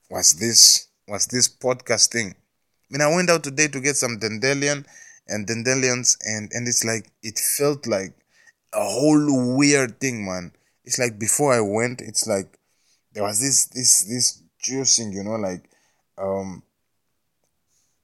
[0.10, 2.36] was this was this podcast thing.
[2.36, 4.86] I mean, I went out today to get some dandelion
[5.28, 8.14] and dandelions, and and it's like it felt like
[8.74, 10.52] a whole weird thing, man.
[10.84, 12.60] It's like before I went, it's like
[13.15, 15.63] there was this this this juicing, you know, like
[16.17, 16.62] um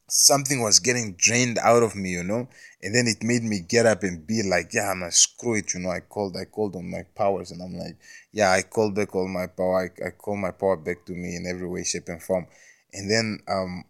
[0.07, 2.47] something was getting drained out of me, you know,
[2.81, 5.73] and then it made me get up and be like, yeah, I'm gonna screw it,
[5.73, 5.89] you know.
[5.89, 7.97] I called, I called on my powers, and I'm like,
[8.31, 9.83] yeah, I called back all my power.
[9.83, 12.47] I, I call my power back to me in every way, shape, and form.
[12.93, 13.85] And then, um,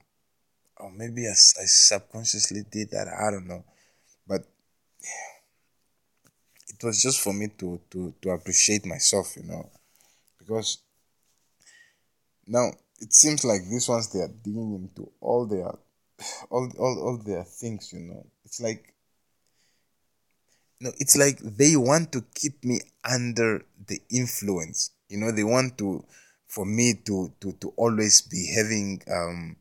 [0.77, 3.07] or maybe I, I subconsciously did that.
[3.07, 3.63] I don't know,
[4.27, 4.41] but
[6.67, 9.69] it was just for me to to to appreciate myself, you know,
[10.37, 10.79] because
[12.47, 15.71] now it seems like these ones they are digging into all their
[16.49, 18.25] all all, all their things, you know.
[18.45, 18.93] It's like
[20.79, 24.91] no, it's like they want to keep me under the influence.
[25.09, 26.03] You know, they want to
[26.47, 29.55] for me to to to always be having um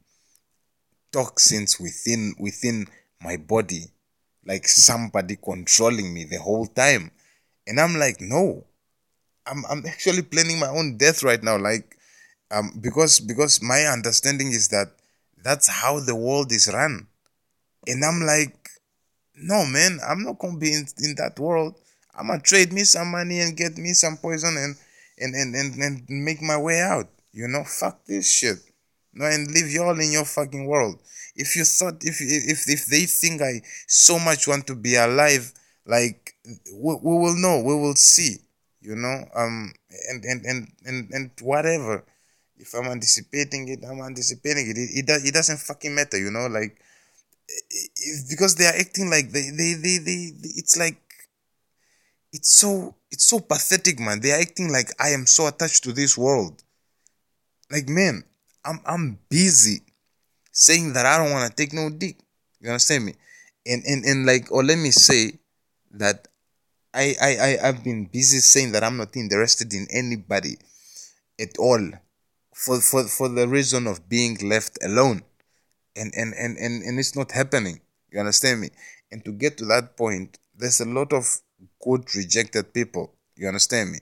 [1.12, 2.86] toxins within within
[3.22, 3.84] my body
[4.46, 7.10] like somebody controlling me the whole time
[7.66, 8.64] and i'm like no
[9.46, 11.96] i'm i'm actually planning my own death right now like
[12.50, 14.88] um, because because my understanding is that
[15.42, 17.06] that's how the world is run,
[17.86, 18.56] and I'm like,
[19.36, 21.76] no man, I'm not gonna be in, in that world.
[22.14, 24.76] I'm gonna trade me some money and get me some poison and
[25.18, 27.08] and, and, and, and make my way out.
[27.32, 28.56] You know, fuck this shit.
[29.12, 30.98] No, and leave y'all in your fucking world.
[31.36, 35.52] If you thought, if if if they think I so much want to be alive,
[35.86, 36.34] like
[36.72, 38.38] we, we will know, we will see.
[38.80, 39.72] You know, um,
[40.08, 42.04] and and and and and whatever
[42.60, 44.76] if I'm anticipating it, I'm anticipating it.
[44.76, 46.76] It, it, it doesn't fucking matter, you know, like
[47.48, 51.00] it's because they are acting like they, they, they, they, they, it's like
[52.32, 54.20] it's so it's so pathetic, man.
[54.20, 56.62] They are acting like I am so attached to this world.
[57.70, 58.24] Like, man,
[58.64, 59.80] I'm I'm busy
[60.52, 62.18] saying that I don't want to take no dick.
[62.60, 63.14] You understand me?
[63.66, 65.32] And and and like, or let me say
[65.92, 66.28] that
[66.94, 70.56] I I I I've been busy saying that I'm not interested in anybody
[71.40, 71.90] at all
[72.64, 75.22] for, for, for the reason of being left alone.
[75.96, 77.80] And, and, and, and, and it's not happening.
[78.10, 78.70] You understand me?
[79.10, 81.26] And to get to that point, there's a lot of
[81.82, 83.12] good rejected people.
[83.36, 83.98] You understand me?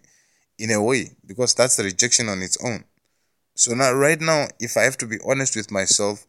[0.59, 2.85] In a way, because that's the rejection on its own.
[3.55, 6.27] So now, right now, if I have to be honest with myself,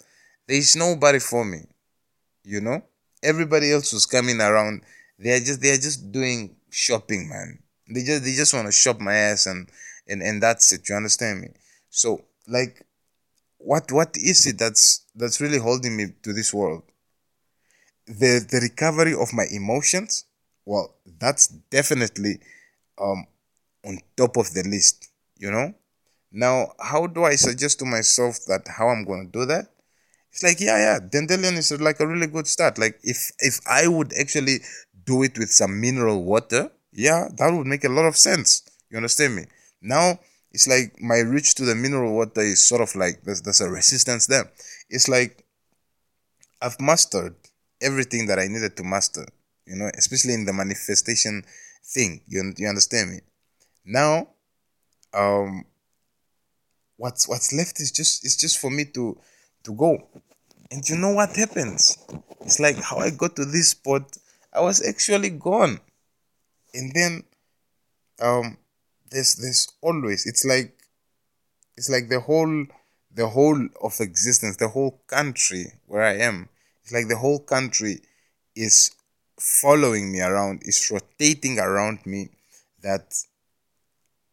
[0.48, 1.66] there is nobody for me.
[2.44, 2.84] You know?
[3.24, 4.82] everybody else who's coming around,
[5.18, 7.60] they are just they are just doing shopping, man.
[7.94, 9.70] They just they just want to shop my ass and
[10.08, 10.88] and and that's it.
[10.88, 11.50] You understand me?
[11.90, 12.86] So like,
[13.58, 16.84] what what is it that's that's really holding me to this world?
[18.08, 20.26] The the recovery of my emotions.
[20.66, 22.40] Well, that's definitely
[23.00, 23.28] um
[23.86, 25.10] on top of the list.
[25.38, 25.74] You know.
[26.32, 29.68] Now, how do I suggest to myself that how I'm going to do that?
[30.32, 32.78] It's like, yeah, yeah, dandelion is like a really good start.
[32.78, 34.60] Like if if I would actually
[35.06, 38.64] do it with some mineral water, yeah, that would make a lot of sense.
[38.92, 39.46] You understand me?
[39.82, 40.20] Now
[40.52, 43.70] it's like my reach to the mineral water is sort of like there's there's a
[43.70, 44.52] resistance there.
[44.90, 45.46] It's like
[46.62, 47.36] I've mastered
[47.82, 49.26] everything that I needed to master,
[49.66, 51.44] you know, especially in the manifestation
[51.84, 52.22] thing.
[52.28, 53.20] You you understand me?
[53.86, 54.30] Now,
[55.14, 55.66] um,
[56.98, 59.18] what's what's left is just it's just for me to
[59.64, 60.08] to go.
[60.72, 61.98] And you know what happens?
[62.42, 64.18] It's like how I got to this spot,
[64.54, 65.80] I was actually gone.
[66.74, 67.24] And then
[68.22, 68.58] um
[69.12, 70.76] there's there's always it's like
[71.78, 72.66] it's like the whole
[73.12, 76.50] the whole of existence, the whole country where I am.
[76.84, 78.02] It's like the whole country
[78.56, 78.92] is
[79.40, 82.30] following me around, is rotating around me
[82.84, 83.14] that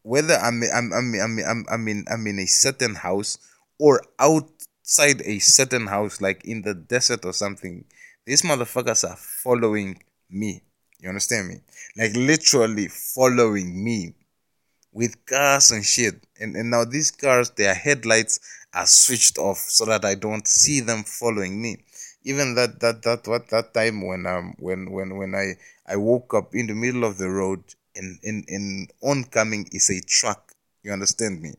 [0.03, 3.39] whether I'm I'm I'm I'm I'm, I'm in I'm in a certain house
[3.79, 7.85] or outside a certain house, like in the desert or something,
[8.25, 10.63] these motherfuckers are following me.
[11.01, 11.61] You understand me?
[11.97, 14.15] Like literally following me
[14.97, 16.15] with cars and shit.
[16.41, 18.41] And, and now these cars, their headlights
[18.73, 21.85] are switched off so that I don't see them following me.
[22.25, 25.55] Even that that that what that time when um when when when I
[25.87, 27.63] I woke up in the middle of the road
[27.95, 30.53] and in in oncoming is a truck.
[30.83, 31.53] You understand me?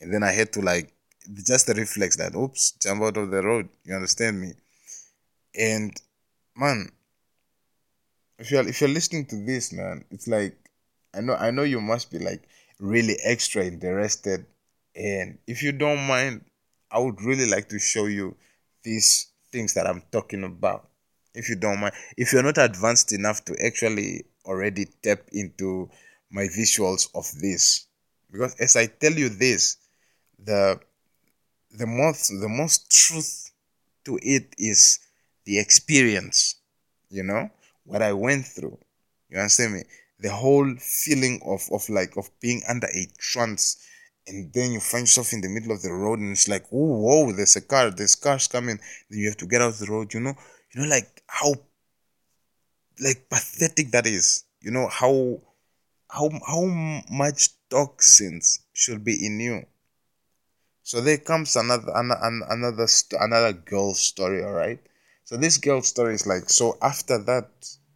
[0.00, 0.94] And then I had to like
[1.32, 4.52] just a reflex that oops jump out of the road you understand me
[5.58, 6.00] and
[6.56, 6.90] man
[8.38, 10.56] if you're if you're listening to this man it's like
[11.14, 12.42] i know i know you must be like
[12.80, 14.46] really extra interested
[14.96, 16.44] and if you don't mind
[16.90, 18.34] i would really like to show you
[18.82, 20.88] these things that i'm talking about
[21.34, 21.94] if you don't mind.
[22.16, 25.90] If you're not advanced enough to actually already tap into
[26.30, 27.86] my visuals of this.
[28.30, 29.76] Because as i tell you this
[30.38, 30.78] the
[31.76, 33.50] the most the most truth
[34.04, 35.00] to it is
[35.44, 36.56] the experience
[37.10, 37.50] you know
[37.84, 38.78] what i went through.
[39.30, 39.82] You understand me
[40.24, 43.64] the whole feeling of of like of being under a trance
[44.26, 46.92] and then you find yourself in the middle of the road and it's like oh
[47.04, 48.78] whoa there's a car there's cars coming.
[49.10, 50.34] Then you have to get out of the road you know?
[50.72, 51.52] You know like how
[52.98, 54.44] like pathetic that is.
[54.62, 55.42] You know how
[56.08, 56.64] how how
[57.10, 59.66] much toxins should be in you.
[60.84, 62.86] So there comes another another another,
[63.20, 64.80] another girl story, all right?
[65.24, 67.50] So this girl story is like so after that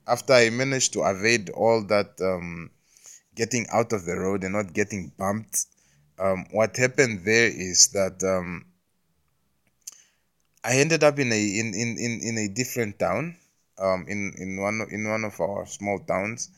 [0.08, 2.70] after I managed to evade all that um
[3.34, 5.66] getting out of the road and not getting bumped,
[6.18, 8.66] um what happened there is that um
[10.64, 13.36] I ended up in a in, in, in, in a different town,
[13.78, 16.50] um in, in one in one of our small towns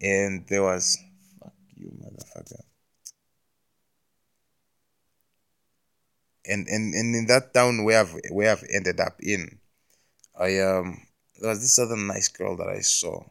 [0.00, 0.98] and there was
[1.38, 2.62] fuck you motherfucker.
[6.44, 9.60] And, and, and in that town where I've where I've ended up in,
[10.34, 11.06] I um
[11.40, 13.24] there was this other nice girl that I saw.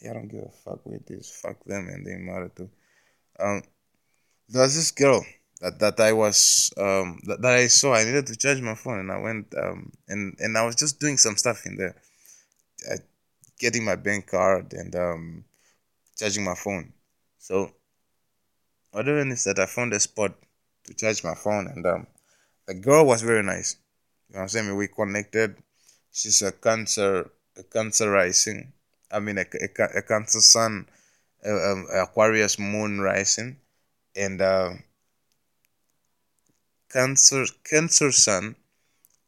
[0.00, 1.30] Yeah, I don't give a fuck with this.
[1.30, 2.70] Fuck them and they matter too.
[3.38, 3.62] Um,
[4.48, 5.24] there was this girl
[5.60, 7.94] that, that I was um that, that I saw.
[7.94, 11.00] I needed to charge my phone and I went um and and I was just
[11.00, 11.96] doing some stuff in there,
[13.58, 15.44] getting my bank card and um
[16.16, 16.92] charging my phone.
[17.38, 17.72] So
[18.90, 20.34] what happened is that I found a spot
[20.84, 22.06] to charge my phone, and um,
[22.66, 23.76] the girl was very nice.
[24.28, 24.76] You know what I'm saying?
[24.76, 25.56] We connected.
[26.14, 28.72] She's a cancer, a cancer rising.
[29.10, 30.86] I mean, a, a, a cancer sun,
[31.44, 33.56] um, Aquarius moon rising,
[34.14, 34.70] and uh,
[36.88, 38.54] cancer cancer sun,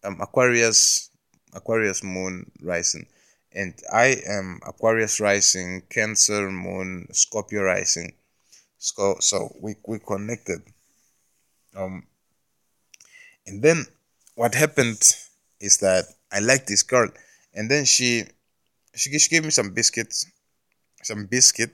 [0.05, 1.11] um, Aquarius
[1.53, 3.07] Aquarius moon rising,
[3.51, 8.15] and I am Aquarius rising, Cancer moon, Scorpio rising.
[8.79, 10.63] So so we we connected
[11.77, 12.07] um,
[13.47, 13.85] and then
[14.35, 15.01] what happened
[15.61, 17.09] is that I like this girl,
[17.55, 18.25] and then she
[18.95, 20.27] she, she gave me some biscuits,
[21.03, 21.71] some biscuit,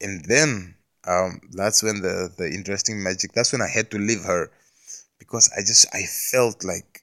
[0.00, 0.74] and then
[1.06, 3.32] um, that's when the the interesting magic.
[3.32, 4.50] That's when I had to leave her
[5.18, 7.02] because I just I felt like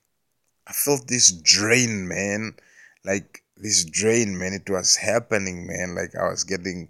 [0.67, 2.55] I felt this drain, man,
[3.03, 4.53] like this drain, man.
[4.53, 5.95] It was happening, man.
[5.95, 6.89] Like I was getting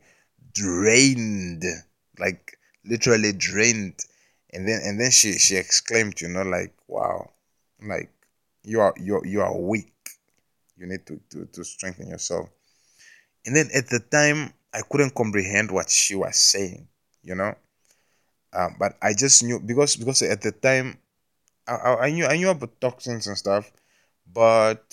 [0.53, 1.63] drained,
[2.19, 4.05] like literally drained
[4.51, 7.29] and then and then she she exclaimed you know like wow
[7.85, 8.11] like
[8.67, 9.93] you are you you are weak
[10.77, 12.49] you need to, to, to strengthen yourself.
[13.45, 16.87] And then at the time, I couldn't comprehend what she was saying,
[17.23, 17.55] you know.
[18.53, 20.97] Uh, but I just knew because because at the time,
[21.67, 23.71] I, I, I knew I knew about toxins and stuff,
[24.31, 24.85] but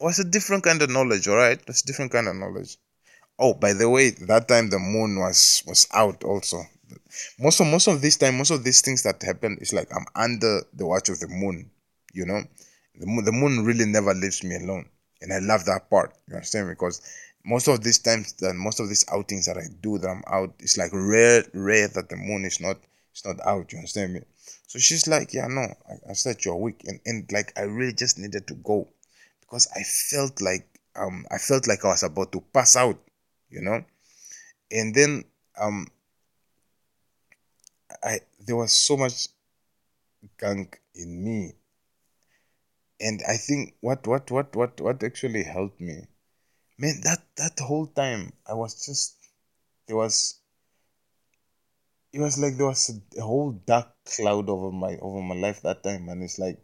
[0.00, 1.26] it was a different kind of knowledge.
[1.28, 2.76] All right, it's a different kind of knowledge.
[3.38, 6.62] Oh, by the way, that time the moon was was out also.
[7.38, 10.06] Most of most of this time, most of these things that happen is like I'm
[10.14, 11.70] under the watch of the moon.
[12.12, 12.42] You know,
[12.94, 14.88] the moon, the moon really never leaves me alone,
[15.20, 16.14] and I love that part.
[16.28, 16.68] You understand?
[16.68, 17.00] Because
[17.44, 20.54] most of these times, that most of these outings that I do, that I'm out,
[20.58, 22.78] it's like rare, rare that the moon is not,
[23.10, 23.72] it's not out.
[23.72, 24.20] You understand me?
[24.66, 25.62] So she's like, yeah, no.
[25.88, 28.88] I, I said you're weak, and and like I really just needed to go
[29.40, 30.66] because I felt like
[30.96, 32.98] um I felt like I was about to pass out,
[33.50, 33.84] you know,
[34.70, 35.24] and then
[35.58, 35.86] um
[38.02, 39.28] I there was so much
[40.36, 41.54] gunk in me
[43.02, 46.06] and I think what what what what what actually helped me,
[46.78, 49.16] man, that that whole time I was just
[49.86, 50.40] there was
[52.12, 55.82] it was like there was a, whole dark cloud over my over my life that
[55.82, 56.58] time, and it's like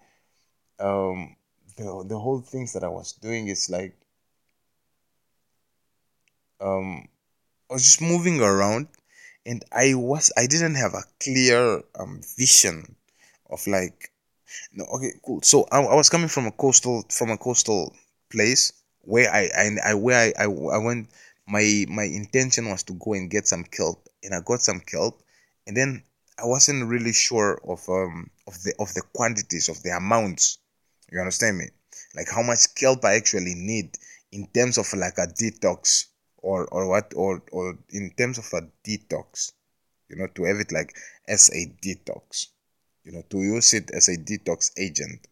[0.80, 1.36] um
[1.76, 3.96] the the whole things that I was doing is like
[6.60, 7.08] um
[7.70, 8.88] I was just moving around.
[9.46, 12.96] And I was I didn't have a clear um vision
[13.50, 14.12] of like
[14.72, 15.42] no, okay, cool.
[15.42, 17.94] So I, I was coming from a coastal from a coastal
[18.30, 18.72] place
[19.02, 21.10] where I I, I where I, I I went.
[21.46, 25.22] My my intention was to go and get some kelp, and I got some kelp,
[25.66, 26.02] and then
[26.38, 30.58] I wasn't really sure of um of the of the quantities of the amounts.
[31.10, 31.68] You understand me?
[32.14, 33.96] Like how much kelp I actually need
[34.30, 36.06] in terms of like a detox
[36.38, 39.52] or or what or or in terms of a detox.
[40.08, 40.94] You know, to have it like
[41.26, 42.48] as a detox
[43.08, 45.26] you know, to use it as a detox agent.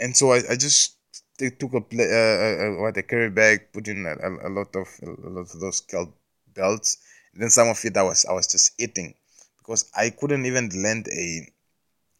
[0.00, 0.96] And so I, I just
[1.38, 4.88] took a, play, uh, uh, what a carry bag, put in a, a, lot of
[5.02, 6.16] a lot of those kelp
[6.54, 6.96] belts.
[7.34, 9.14] And then some of it I was I was just eating
[9.58, 11.46] because I couldn't even lend a,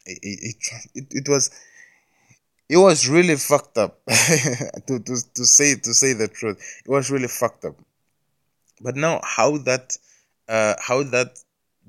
[0.07, 0.53] a, a, a
[0.93, 1.49] it, it was
[2.69, 6.61] it was really fucked up to, to to say to say the truth.
[6.85, 7.75] It was really fucked up.
[8.79, 9.97] But now how that
[10.47, 11.39] uh how that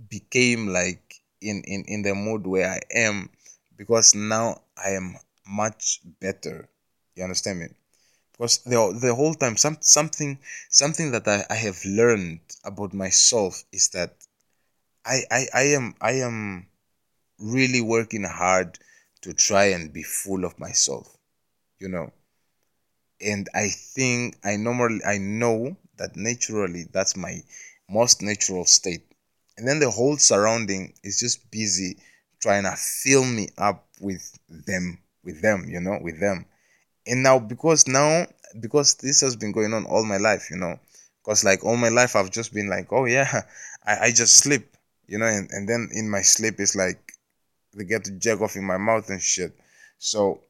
[0.08, 1.09] became like
[1.40, 3.30] in, in, in the mood where I am
[3.76, 5.16] because now I am
[5.46, 6.68] much better.
[7.14, 7.66] You understand me?
[8.32, 10.38] Because the, the whole time some, something
[10.70, 14.14] something that I, I have learned about myself is that
[15.04, 16.66] I, I, I am I am
[17.38, 18.78] really working hard
[19.22, 21.16] to try and be full of myself.
[21.78, 22.12] You know.
[23.20, 27.42] And I think I normally I know that naturally that's my
[27.88, 29.09] most natural state
[29.60, 31.98] and then the whole surrounding is just busy
[32.40, 36.46] trying to fill me up with them with them you know with them.
[37.06, 38.26] And now because now
[38.58, 40.80] because this has been going on all my life you know
[41.22, 43.42] because like all my life i've just been like oh yeah
[43.86, 47.12] i, I just sleep you know and, and then in my sleep it's like
[47.74, 49.52] they get to jerk off in my mouth and shit.
[49.98, 50.40] So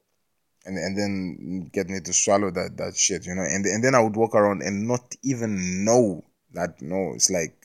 [0.65, 3.95] and and then get me to swallow that that shit you know and and then
[3.95, 7.60] i would walk around and not even know that no it's like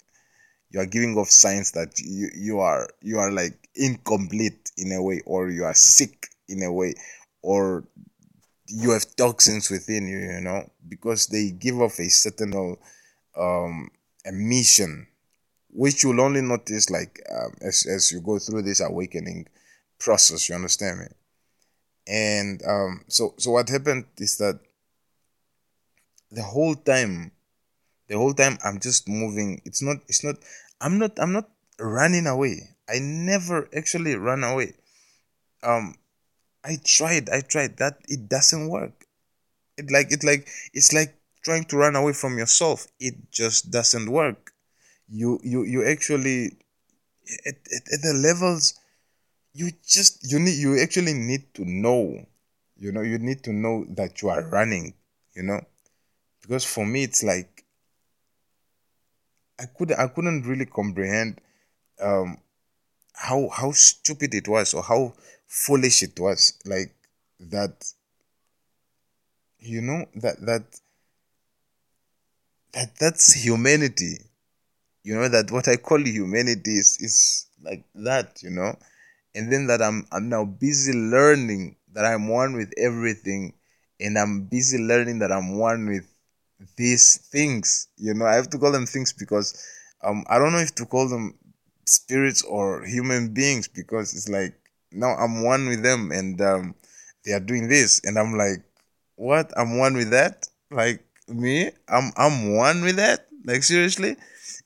[0.75, 5.01] you are giving off signs that you, you are you are like incomplete in a
[5.01, 6.93] way or you are sick in a way
[7.41, 7.85] or
[8.67, 10.69] you have toxins within you you know?
[10.89, 12.75] Because they give off a certain
[13.37, 13.89] um
[14.25, 15.07] emission
[15.69, 19.47] which you'll only notice like um, as, as you go through this awakening
[19.97, 21.05] process you understand me?
[22.05, 24.59] And um so so what happened is that
[26.31, 27.31] the whole time
[28.07, 30.35] the whole time i'm just moving it's not it's not
[30.85, 32.55] I'm not I'm not running away.
[32.87, 34.69] I never actually run away.
[35.63, 35.95] Um
[36.63, 39.05] I tried, I tried that it doesn't work.
[39.77, 41.11] It like it like it's like
[41.43, 42.87] trying to run away from yourself.
[42.99, 44.53] It just doesn't work.
[45.09, 46.57] You you you actually
[47.49, 48.73] at, at, at the levels
[49.53, 52.25] you just you need you actually need to know.
[52.77, 54.93] You know, you need to know that you are running,
[55.33, 55.61] you know?
[56.41, 57.54] Because for me it's like
[59.59, 61.41] I could I couldn't really comprehend
[62.01, 62.37] um
[63.13, 65.13] how how stupid it was or how
[65.47, 66.93] foolish it was like
[67.39, 67.93] that
[69.59, 70.63] you know that that
[72.73, 74.19] that that's humanity.
[75.03, 78.77] You know that what i call humanity is is like that you know?
[79.35, 83.53] And then that i'm i'm now busy learning that i'm one with everything
[83.99, 86.07] and i'm busy learning that i'm one with
[86.77, 87.87] these things.
[87.97, 89.53] You know, I have to call them things because
[90.03, 91.35] um I don't know if to call them
[91.85, 94.55] spirits or human beings because it's like
[94.91, 96.75] now I'm one with them and um
[97.23, 98.63] they are doing this and I'm like
[99.15, 99.51] what?
[99.57, 100.47] I'm one with that?
[100.71, 101.71] Like me?
[101.87, 103.27] I'm I'm one with that?
[103.45, 104.17] Like seriously?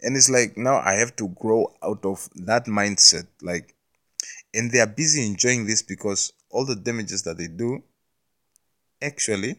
[0.02, 3.28] And it's like now I have to grow out of that mindset.
[3.42, 3.76] Like
[4.54, 7.84] and they are busy enjoying this because all the damages that they do
[9.02, 9.56] actually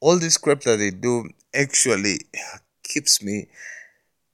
[0.00, 2.20] all this crap that they do actually
[2.82, 3.46] keeps me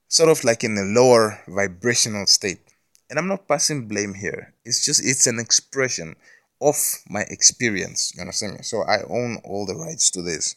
[0.07, 2.59] sort of like in a lower vibrational state.
[3.09, 4.53] And i'm not passing blame here.
[4.65, 6.15] It's just it's an expression
[6.61, 6.75] of
[7.09, 8.59] my experience you understand me?
[8.63, 10.55] So i own all the rights to this.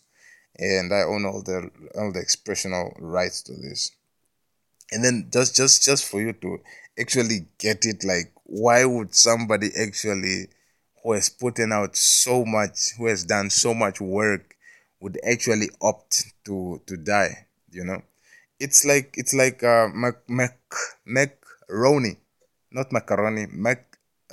[0.58, 3.92] And i own all the all the expressional rights to this.
[4.92, 6.58] And then just just just for you to
[6.98, 10.48] actually get it like why would somebody actually
[11.02, 14.56] who has put in out so much who has done so much work
[15.00, 18.02] would actually opt to to die you know?
[18.58, 20.58] It's like it's like uh mac mac
[21.04, 22.16] macaroni
[22.70, 23.80] not macaroni mac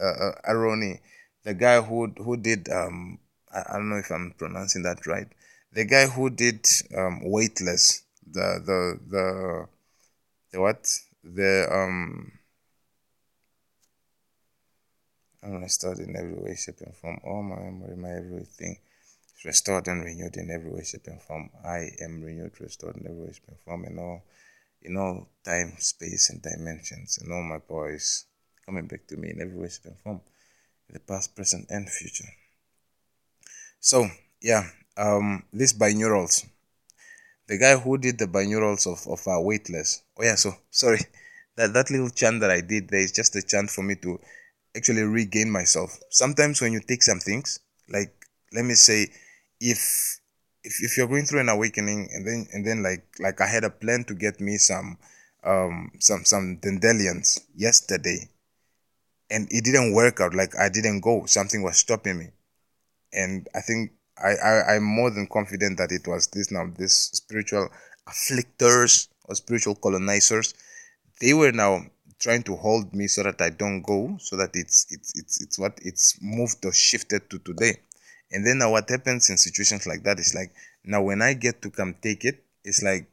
[0.01, 0.99] uh, uh, aroni
[1.43, 3.19] the guy who who did um
[3.53, 5.27] I, I don't know if i'm pronouncing that right
[5.71, 6.65] the guy who did
[6.95, 9.67] um weightless the the the
[10.51, 10.83] the what?
[11.23, 12.31] The um
[15.43, 17.19] I'm restored in every way, shape, and form.
[17.23, 18.77] All my memory, my everything
[19.45, 21.49] restored and renewed in every way, shape, and form.
[21.65, 23.33] I am renewed, restored in every way,
[23.65, 23.85] form.
[23.85, 24.23] In all,
[24.81, 28.25] in all time, space, and dimensions, and all my boys
[28.65, 30.21] coming back to me in every way, shape, and form.
[30.89, 32.29] In the past, present, and future.
[33.79, 34.07] So
[34.41, 36.45] yeah, um, these binaurals
[37.47, 40.99] the guy who did the binaurals of, of uh, weightless oh yeah so sorry
[41.55, 44.19] that that little chant that i did there is just a chant for me to
[44.75, 47.59] actually regain myself sometimes when you take some things
[47.89, 48.13] like
[48.53, 49.07] let me say
[49.59, 50.19] if
[50.63, 53.63] if, if you're going through an awakening and then and then like like i had
[53.63, 54.97] a plan to get me some
[55.43, 58.29] um some some dandelions yesterday
[59.29, 62.27] and it didn't work out like i didn't go something was stopping me
[63.13, 63.91] and i think
[64.23, 67.69] I, I I'm more than confident that it was this now this spiritual
[68.07, 70.53] afflictors or spiritual colonizers.
[71.21, 71.85] They were now
[72.19, 75.59] trying to hold me so that I don't go, so that it's it's it's it's
[75.59, 77.77] what it's moved or shifted to today.
[78.31, 80.53] And then now what happens in situations like that is like
[80.83, 83.07] now when I get to come take it, it's like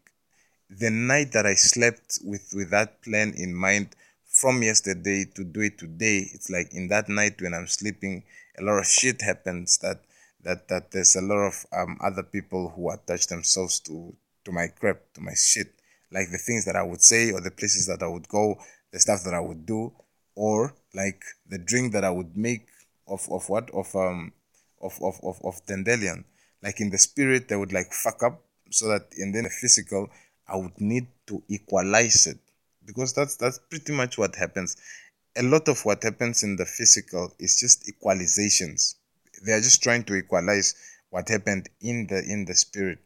[0.71, 3.95] the night that I slept with with that plan in mind
[4.35, 8.25] from yesterday to do it today, it's like in that night when I'm sleeping,
[8.59, 10.01] a lot of shit happens that
[10.43, 14.67] that that there's a lot of um, other people who attach themselves to to my
[14.67, 15.73] crap, to my shit,
[16.11, 18.59] like the things that I would say or the places that I would go,
[18.93, 19.93] the stuff that I would do,
[20.35, 22.67] or like the drink that I would make
[23.07, 23.71] of of what?
[23.71, 24.33] Of um
[24.85, 26.25] of of of, of dandelion.
[26.63, 30.09] Like in the spirit, they would like fuck up so that and then the physical,
[30.49, 32.39] I would need to equalize it
[32.87, 34.77] because that's that's pretty much what happens.
[35.37, 38.95] A lot of what happens in the physical is just equalizations
[39.45, 40.75] they are just trying to equalize
[41.11, 42.99] what happened in the in the spirit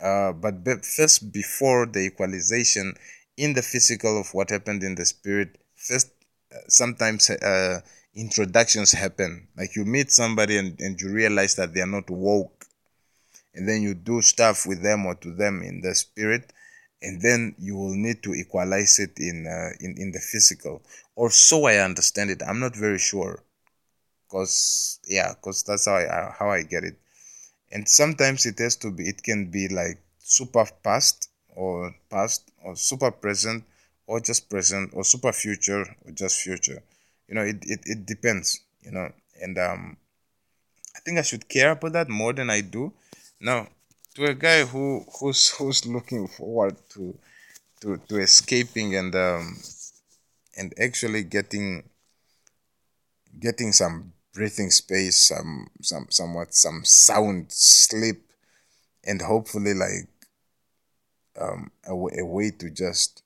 [0.00, 2.94] uh, but be- first before the equalization
[3.36, 6.10] in the physical of what happened in the spirit first
[6.54, 7.80] uh, sometimes uh,
[8.14, 9.48] introductions happen.
[9.56, 12.66] Like you meet somebody and, and you realize that they are not woke.
[13.54, 16.52] And then you do stuff with them or to them in the spirit.
[17.02, 20.82] And then you will need to equalize it in uh, in in the physical.
[21.16, 22.42] Or so i understand it.
[22.46, 23.42] I'm not very sure.
[24.26, 26.96] Because yeah because that's how I how I get it.
[27.72, 32.76] And sometimes it has to be it can be like super past or past or
[32.76, 33.64] super present
[34.06, 36.82] or just present or super future or just future
[37.32, 39.10] you know it, it, it depends you know
[39.40, 39.96] and um
[40.94, 42.92] i think i should care about that more than i do
[43.40, 43.66] now
[44.14, 47.16] to a guy who who's who's looking forward to
[47.80, 49.56] to to escaping and um
[50.58, 51.82] and actually getting
[53.38, 58.30] getting some breathing space, some some somewhat some sound sleep,
[59.04, 60.08] and hopefully like
[61.40, 63.22] um a, a way to just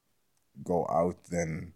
[0.63, 1.17] go out.
[1.31, 1.73] Then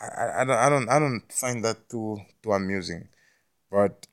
[0.00, 3.08] I, I don't I don't I don't find that too too amusing,
[3.70, 4.06] but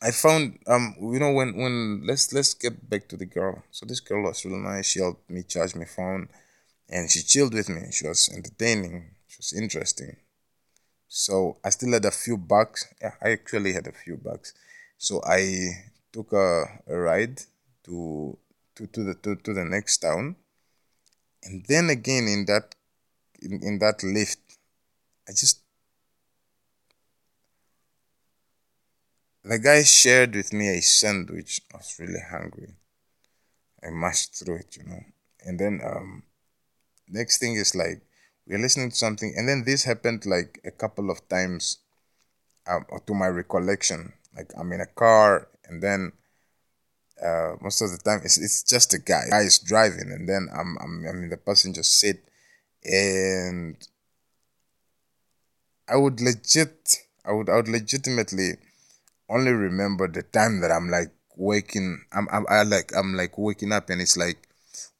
[0.00, 1.74] I found um you know when when
[2.06, 3.62] let's let's get back to the girl.
[3.70, 4.86] So this girl was really nice.
[4.90, 6.28] She helped me charge my phone,
[6.88, 7.82] and she chilled with me.
[7.92, 9.14] She was entertaining.
[9.28, 10.16] She was interesting.
[11.08, 12.86] So I still had a few bucks.
[13.02, 14.54] Yeah, I actually had a few bucks.
[14.98, 15.40] So I
[16.12, 17.42] took a, a ride
[17.84, 18.38] to
[18.76, 20.36] to, to the to, to the next town.
[21.44, 22.74] And then again in that
[23.40, 24.51] in, in that lift,
[25.28, 25.62] I just
[29.44, 31.60] the guy shared with me a sandwich.
[31.72, 32.74] I was really hungry.
[33.82, 35.02] I mashed through it, you know.
[35.44, 36.22] And then um
[37.08, 38.02] next thing is like
[38.46, 41.78] we're listening to something and then this happened like a couple of times
[42.68, 44.14] um, to my recollection.
[44.36, 46.12] Like I'm in a car, and then
[47.22, 49.22] uh, most of the time it's it's just a guy.
[49.30, 52.20] guy is driving, and then I'm I'm I'm in the passenger seat,
[52.84, 53.76] and
[55.92, 58.52] I would legit I would I would legitimately
[59.28, 63.72] only remember the time that I'm like waking I'm I'm I like I'm like waking
[63.72, 64.48] up and it's like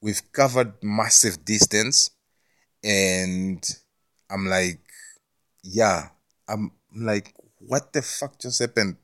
[0.01, 2.11] we've covered massive distance
[2.83, 3.67] and
[4.29, 4.81] I'm like
[5.63, 6.09] yeah
[6.47, 8.97] I'm like what the fuck just happened?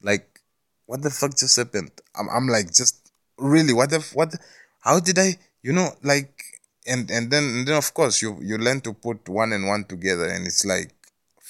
[0.00, 0.40] Like
[0.86, 1.90] what the fuck just happened?
[2.14, 4.36] I'm I'm like just really what the what
[4.80, 6.44] how did I you know like
[6.86, 9.84] and and then and then of course you you learn to put one and one
[9.84, 10.92] together and it's like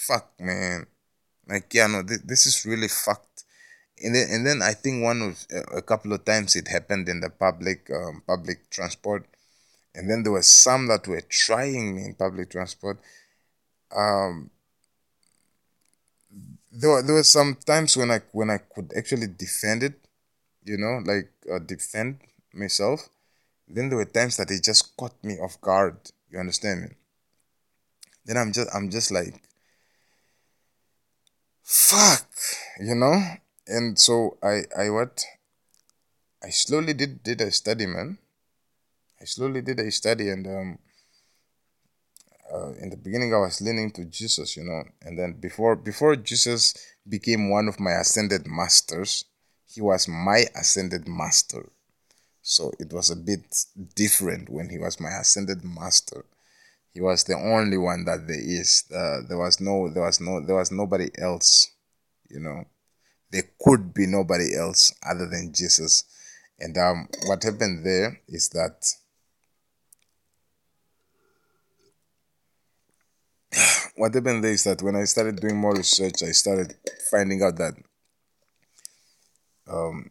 [0.06, 0.86] fuck man.
[1.48, 3.44] Like yeah no th- this is really fucked.
[4.02, 5.34] And then and then i think one of
[5.80, 9.26] a couple of times it happened in the public um, public transport.
[9.94, 12.98] And then there were some that were trying me in public transport.
[13.94, 14.50] Um
[16.72, 19.94] there were, there were some times when i when i could actually defend it
[20.64, 22.20] you know like uh, defend
[22.52, 23.08] myself.
[23.68, 25.96] Then there were times that it just caught me off guard
[26.30, 26.88] you understand me?
[28.26, 29.34] Then i'm just i'm just like
[31.68, 32.26] fuck
[32.80, 33.20] you know?
[33.66, 35.22] And so i i what?
[36.42, 38.16] I slowly did did a study man.
[39.20, 40.78] I slowly did a study and um
[42.50, 44.82] uh, in the beginning i was leaning to jesus you know?
[45.02, 46.74] And then before before jesus
[47.06, 49.26] became one of my ascended masters
[49.66, 51.68] he was my ascended master.
[52.40, 53.44] So it was a bit
[53.94, 56.24] different when he was my ascended master
[56.92, 58.84] he was the only one that there is.
[58.92, 61.70] Uh, there was no, there was no, there was nobody else.
[62.28, 62.64] You know,
[63.30, 66.04] there could be nobody else other than Jesus.
[66.58, 68.84] And um, what happened there is that
[73.96, 76.74] what happened there is that when I started doing more research, I started
[77.10, 77.74] finding out that
[79.70, 80.10] um,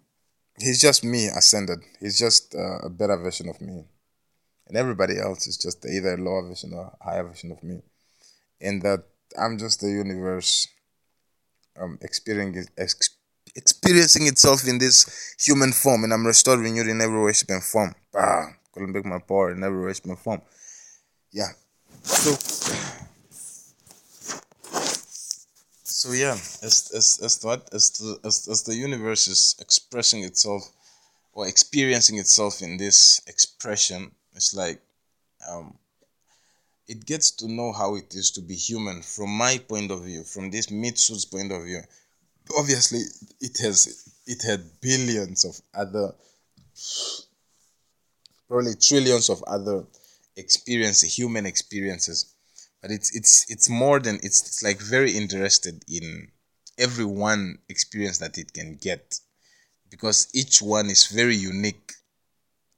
[0.59, 1.79] he's just me ascended.
[1.99, 3.85] He's just uh, a better version of me
[4.67, 7.81] and everybody else is just either a lower version or higher version of me.
[8.59, 9.03] In that
[9.37, 10.67] i'm just the universe
[11.79, 13.17] um experiencing ex-
[13.55, 17.93] experiencing itself in this human form and i'm restored renewed in every way and form.
[18.11, 18.47] Bah
[18.77, 20.41] couldn't break my power in every way and form.
[21.31, 21.49] Yeah.
[22.03, 22.31] So
[25.83, 30.61] so yeah as as as what as the as, as the universe is expressing itself
[31.33, 34.79] or experiencing itself in this expression it's like
[35.49, 35.75] um,
[36.87, 40.23] it gets to know how it is to be human from my point of view,
[40.23, 41.81] from this meat suit's point of view.
[42.57, 43.01] Obviously,
[43.41, 46.13] it has it had billions of other,
[48.47, 49.83] probably trillions of other
[50.37, 52.33] experiences, human experiences,
[52.81, 56.29] but it's it's it's more than it's, it's like very interested in
[56.77, 59.19] every one experience that it can get.
[59.89, 61.93] Because each one is very unique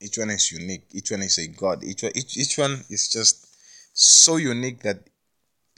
[0.01, 3.09] each one is unique each one is a god each one each, each one is
[3.09, 3.47] just
[3.93, 5.09] so unique that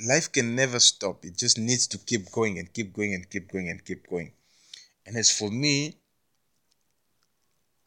[0.07, 1.25] life can never stop.
[1.25, 4.31] It just needs to keep going and keep going and keep going and keep going.
[5.05, 5.97] And as for me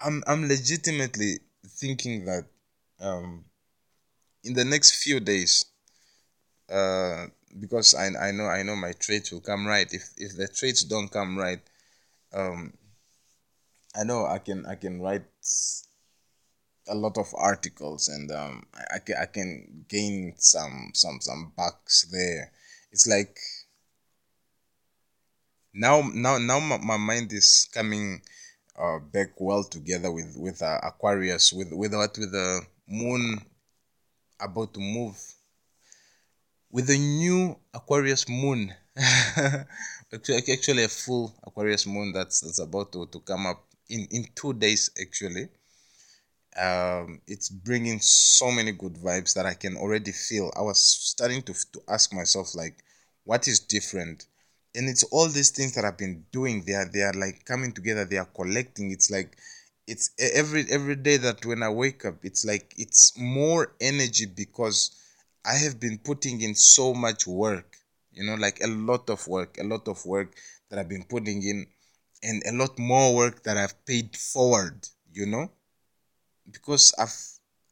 [0.01, 2.45] i'm i'm legitimately thinking that
[3.01, 3.45] um
[4.43, 5.67] in the next few days
[6.69, 7.27] uh
[7.61, 9.93] because i i know i know my traits will come right.
[9.93, 11.61] If if the traits don't come right
[12.33, 12.73] um
[13.95, 15.25] i know i can i can write
[16.89, 22.51] a lot of articles and um, I, I, can, gain some some some bucks there.
[22.93, 23.39] It's like
[25.73, 28.23] now now now my, my mind is coming
[28.79, 33.41] uh, back well together with with uh, aquarius with with what with the moon
[34.41, 35.17] about to move.
[36.71, 38.75] With the new aquarius moon.
[40.13, 44.27] Actually, actually a full aquarius moon that's that's about to, to come up in in
[44.37, 45.49] two days actually
[46.57, 50.53] um, it's bringing so many good vibes that I can already feel.
[50.57, 52.77] I was starting to, to ask myself, like,
[53.25, 54.27] what is different?
[54.75, 56.65] And it's all these things that I've been doing.
[56.65, 58.05] They are they are like coming together.
[58.05, 58.91] They are collecting.
[58.91, 59.37] It's like
[59.87, 64.91] it's every every day that when I wake up, it's like it's more energy because
[65.45, 67.77] I have been putting in so much work.
[68.13, 70.35] You know, like a lot of work, a lot of work
[70.71, 71.67] that I've been putting in,
[72.23, 74.89] and a lot more work that I've paid forward.
[75.13, 75.51] You know
[76.51, 77.17] because I've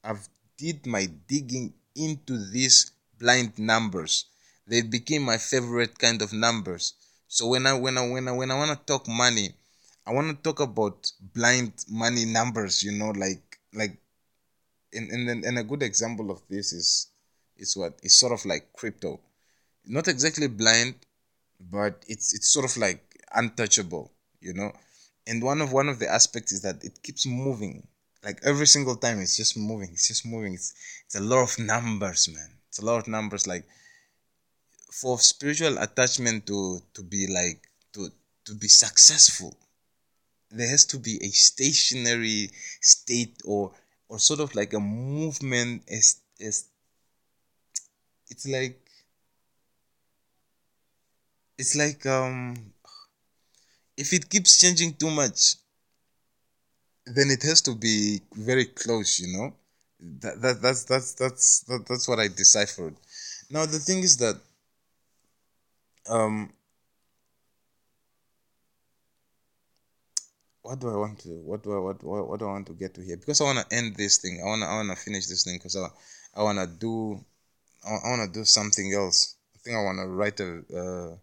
[0.05, 4.27] I've did my digging into these blind numbers.
[4.67, 6.95] They became my favorite kind of numbers.
[7.29, 9.55] So when I when I when I when I want to talk money,
[10.07, 12.83] I want to talk about blind money numbers.
[12.83, 13.97] You know, like like,
[14.93, 17.09] and and and a good example of this is
[17.57, 19.21] is what is sort of like crypto,
[19.87, 20.95] not exactly blind,
[21.71, 23.03] but it's it's sort of like
[23.35, 24.71] untouchable you know
[25.27, 27.87] and one of one of the aspects is that it keeps moving
[28.25, 30.55] like every single time it's just moving it's just moving.
[30.55, 30.75] It's
[31.07, 32.51] it's a lot of numbers man.
[32.69, 33.67] It's a lot of numbers like
[34.91, 37.61] for spiritual attachment to to be like
[37.93, 38.11] to
[38.45, 39.57] to be successful
[40.51, 42.51] there has to be a stationary
[42.81, 43.73] state or
[44.09, 46.69] or sort of like a movement is is
[48.31, 48.79] it's like
[51.59, 52.73] it's like um
[53.97, 55.55] if it keeps changing too much
[57.07, 59.55] then it has to be very close you know
[60.21, 62.95] that, that that's that's that's that, that's what i deciphered
[63.51, 64.37] now the thing is that
[66.09, 66.53] um
[70.63, 72.73] what do I want to what do I what what, what do I want to
[72.73, 73.17] get to here?
[73.17, 74.41] Because I want to end this thing.
[74.41, 75.89] I want to I want to finish this thing because I
[76.35, 77.23] I want to do
[77.85, 79.37] I, want to do something else.
[79.55, 81.17] I think I want to write a uh,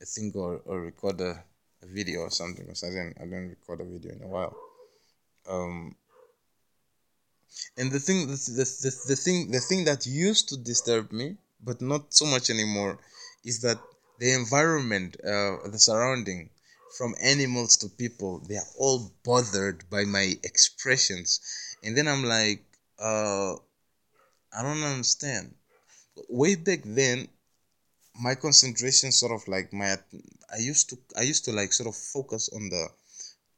[0.00, 1.44] a thing or, or record a,
[1.82, 4.56] a video or something because I didn't I didn't record a video in a while.
[5.50, 5.96] Um.
[7.76, 11.36] And the thing the, the, the, the thing the thing that used to disturb me
[11.62, 12.98] but not so much anymore
[13.44, 13.78] is that
[14.18, 16.50] the environment uh, the surrounding
[16.96, 21.40] from animals to people they are all bothered by my expressions
[21.82, 22.62] and then i'm like
[23.00, 23.54] uh
[24.56, 25.54] i don't understand
[26.28, 27.28] way back then
[28.20, 29.96] my concentration sort of like my
[30.52, 32.88] i used to i used to like sort of focus on the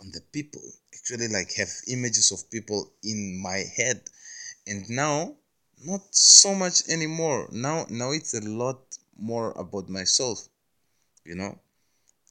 [0.03, 0.63] on the people.
[0.95, 4.03] Actually like have images of people in my head.
[4.67, 5.35] And now
[5.85, 7.49] not so much anymore.
[7.51, 8.81] Now now it's a lot
[9.17, 10.49] more about myself
[11.25, 11.59] you know?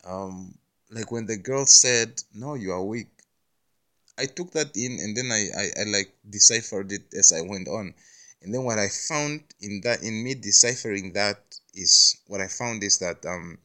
[0.03, 0.57] Um
[0.89, 3.07] like when the girl said no you are weak
[4.17, 7.67] i took that in and then I, I i like deciphered it as i went
[7.67, 7.93] on.
[8.41, 11.39] And then what i found in that in me deciphering that
[11.73, 13.59] is what i found is that um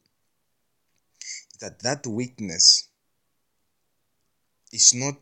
[1.59, 2.86] that that weakness
[4.71, 5.15] is not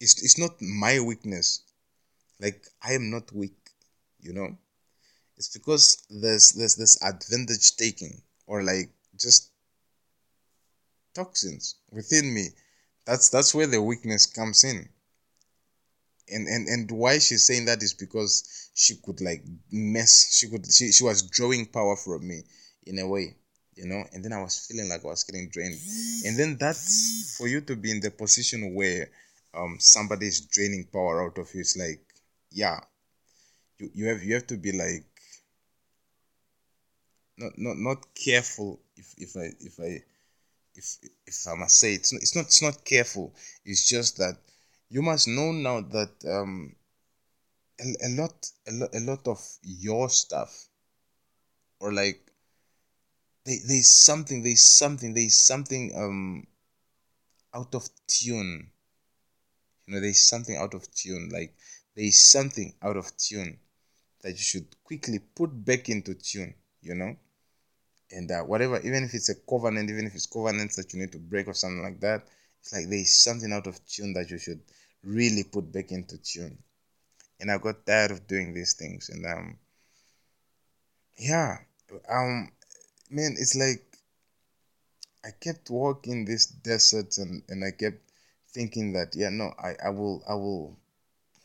[0.00, 1.62] it's, it's not my weakness.
[2.40, 3.66] Like i am not weak
[4.26, 4.56] you know?
[5.36, 9.50] It's because there's there's this advantage taking or like just
[11.14, 12.48] toxins within me.
[13.06, 14.88] That's that's where the weakness comes in.
[16.28, 20.66] And and and why she's saying that is because she could like mess she could
[20.72, 22.42] she, she was drawing power from me
[22.86, 23.36] in a way
[23.76, 25.78] you know and then i was feeling like i was getting drained
[26.24, 29.08] and then that's for you to be in the position where
[29.54, 32.00] um somebody is draining power out of you it's like
[32.50, 32.80] yeah
[33.78, 35.04] you, you have you have to be like
[37.38, 40.02] not not not careful if if i if i
[40.76, 43.34] if if I must say it's not, it's not it's not careful.
[43.64, 44.36] It's just that
[44.88, 46.76] you must know now that um
[47.80, 50.68] a, a lot a lot a lot of your stuff
[51.80, 52.25] or like
[53.46, 56.46] they, there's something there's something there's something um
[57.54, 58.70] out of tune.
[59.86, 61.54] You know there's something out of tune like
[61.94, 63.58] there's something out of tune
[64.22, 67.16] that you should quickly put back into tune you know?
[68.10, 71.12] And uh, whatever even if it's a covenant even if it's covenants that you need
[71.12, 72.26] to break or something like that
[72.60, 74.60] it's like there's something out of tune that you should
[75.04, 76.58] really put back into tune.
[77.40, 79.58] And i got tired of doing these things and um
[81.18, 81.58] yeah
[82.10, 82.50] um
[83.10, 83.84] man it's like
[85.24, 88.00] i kept walking this desert and and i kept
[88.48, 90.76] thinking that yeah no i i will i will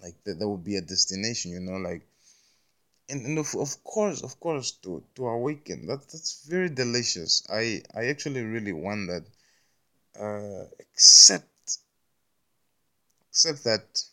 [0.02, 2.08] like that, that would be a destination you know like
[3.10, 7.44] and, and of, of course of course to to awaken that that's very delicious.
[7.50, 9.26] I i actually really want that
[10.20, 11.78] uh except
[13.30, 14.04] except that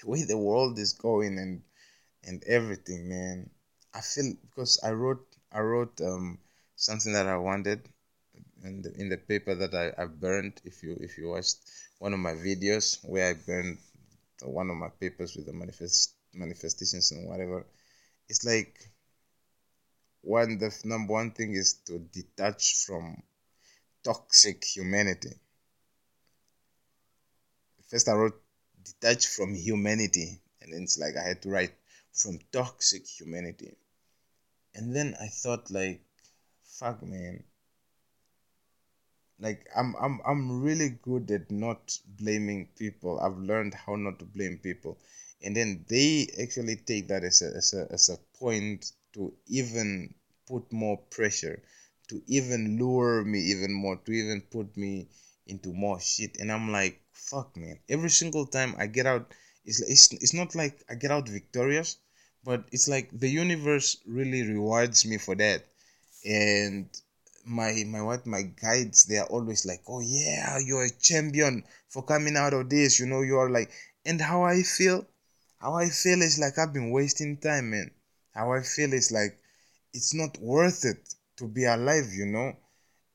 [0.00, 1.62] the way the world is going and
[2.24, 3.50] and everything man
[3.94, 6.38] i feel because i wrote i wrote um
[6.76, 7.88] something that i wanted
[8.64, 10.60] in the, in the paper that I, I burned.
[10.64, 11.58] If you if you watched
[11.98, 13.78] one of my videos where i burned
[14.42, 17.66] one of my papers with the manifest manifestations and whatever
[18.28, 18.90] it's like
[20.22, 23.22] one the number one thing is to detach from
[24.02, 25.32] toxic humanity.
[27.88, 28.40] First i wrote
[28.82, 31.74] detach from humanity and then it's like i had to write
[32.12, 33.74] from toxic humanity
[34.74, 36.02] and then i thought like
[36.82, 37.44] fuck man.
[39.38, 43.20] Like i'm i'm i'm really good at not blaming people.
[43.20, 44.98] I've learned how not to blame people.
[45.44, 50.14] And then they actually take that as a, as a, as a point to even
[50.46, 51.62] put more pressure
[52.08, 55.08] to even lure me even more to even put me
[55.46, 56.36] into more shit.
[56.38, 57.78] And i'm like fuck man.
[57.88, 59.32] Every single time i get out
[59.64, 61.98] it's, it's, it's not like i get out victorious
[62.44, 65.64] but it's like the universe really rewards me for that.
[66.24, 66.88] And
[67.44, 72.00] my my what my guides they are always like oh yeah you're a champion for
[72.04, 73.68] coming out of this you know you're like
[74.06, 75.04] and how i feel?
[75.58, 77.90] How i feel is like i've been wasting time man.
[78.32, 79.38] How i feel is like
[79.92, 82.56] it's not worth it to be alive you know?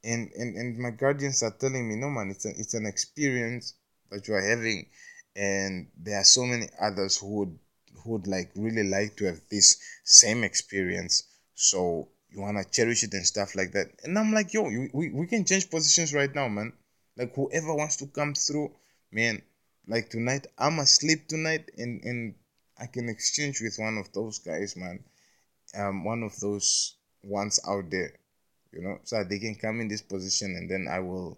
[0.03, 3.75] And and, and my guardians are telling me no man it's, a, it's an experience
[4.11, 4.87] that you are having
[5.35, 7.59] and there are so many others who would
[8.03, 11.23] who would like really like to have this same experience.
[11.55, 13.87] So you want to cherish it and stuff like that.
[14.03, 16.73] And i'm like yo we, we can change positions right now man.
[17.17, 18.71] Like whoever wants to come through
[19.11, 19.41] man
[19.87, 22.35] like tonight i'm asleep tonight and and
[22.79, 25.03] i can exchange with one of those guys man.
[25.75, 28.13] Um one of those ones out there
[28.71, 31.37] you know so they can come in this position and then i will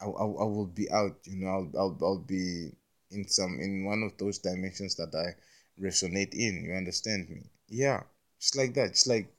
[0.00, 2.72] i, I, I will be out you know I'll, I'll i'll be
[3.10, 5.34] in some in one of those dimensions that i
[5.82, 8.02] resonate in you understand me yeah
[8.38, 9.32] just like that just like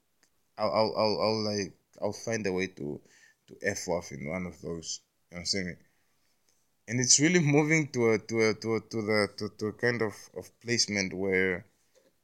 [0.60, 3.00] I'll, I'll, I'll, I'll like I'll find a way to
[3.48, 5.00] to f off in one of those.
[5.30, 5.76] You know what
[6.88, 9.72] And it's really moving to a to a to a, to the to, to a
[9.72, 11.64] kind of, of placement where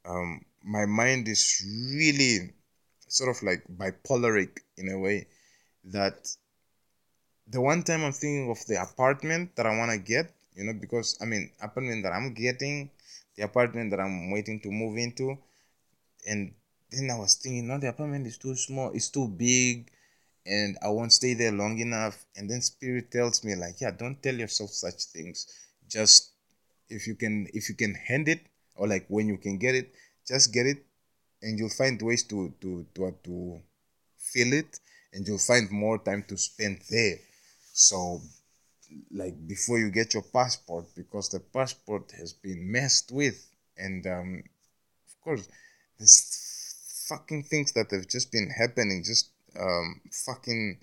[0.04, 1.62] um my mind is
[1.94, 2.52] really
[3.08, 5.26] sort of like bipolaric in a way
[5.84, 6.28] that
[7.46, 10.74] the one time I'm thinking of the apartment that I want to get, you know,
[10.74, 12.90] because I mean, apartment that I'm getting,
[13.36, 15.38] the apartment that I'm waiting to move into,
[16.26, 16.54] and
[16.90, 19.90] then I was thinking, no, the apartment is too small, it's too big,
[20.46, 22.24] and I won't stay there long enough.
[22.36, 25.46] And then spirit tells me, like, yeah, don't tell yourself such things.
[25.88, 26.30] Just
[26.88, 28.40] if you can, if you can hand it,
[28.76, 29.92] or like when you can get it,
[30.26, 30.84] just get it,
[31.42, 33.60] and you'll find ways to to to to
[34.18, 34.80] fill it,
[35.12, 37.18] and you'll find more time to spend there.
[37.72, 38.20] So,
[39.10, 44.42] like before you get your passport, because the passport has been messed with, and um,
[45.06, 45.48] of course,
[45.98, 50.78] this fucking things that have just been happening, just um fucking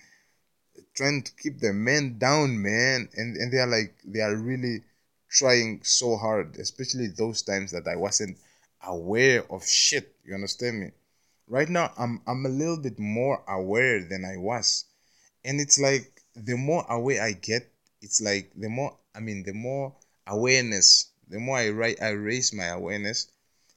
[0.95, 3.10] trying to keep the men down, man.
[3.16, 4.84] And and they are like they are really
[5.30, 8.38] trying so hard, especially those times that I wasn't
[8.86, 10.16] aware of shit.
[10.24, 10.91] You understand me?
[11.47, 14.86] Right now I'm I'm a little bit more aware than I was.
[15.45, 17.70] And it's like the more aware I get,
[18.04, 19.95] it's like the more I mean the more
[20.28, 23.28] awareness, the more I write I raise my awareness,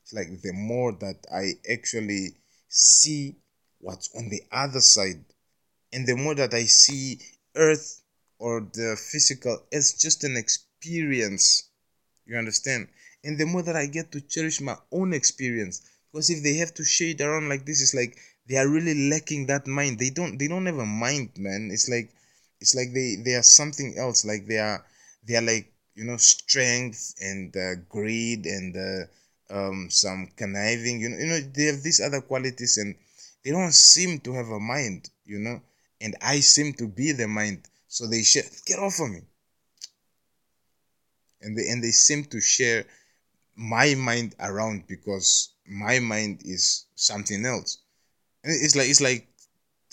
[0.03, 2.35] it's like the more that I actually
[2.69, 3.37] see
[3.79, 5.25] what's on the other side,
[5.93, 7.21] and the more that I see
[7.55, 8.03] Earth
[8.39, 11.71] or the physical as just an experience,
[12.27, 12.89] you understand?
[13.25, 16.75] And the more that I get to cherish my own experience, because if they have
[16.75, 18.19] to shade around like this, it's like
[18.49, 19.99] they are really lacking that mind.
[19.99, 21.71] They don't they don't have a mind, man.
[21.73, 22.11] It's like
[22.61, 24.25] it's like they they are something else.
[24.25, 24.85] Like they are
[25.27, 31.01] they are like you know strength and uh, greed and uh, um, some conniving.
[31.01, 32.95] You know, you know, they have these other qualities, and
[33.45, 35.11] they don't seem to have a mind.
[35.25, 35.61] You know,
[36.01, 38.45] and I seem to be the mind, so they share.
[38.65, 39.21] Get off of me.
[41.41, 42.87] And they and they seem to share
[43.55, 47.79] my mind around because my mind is something else.
[48.45, 49.29] And it's like it's like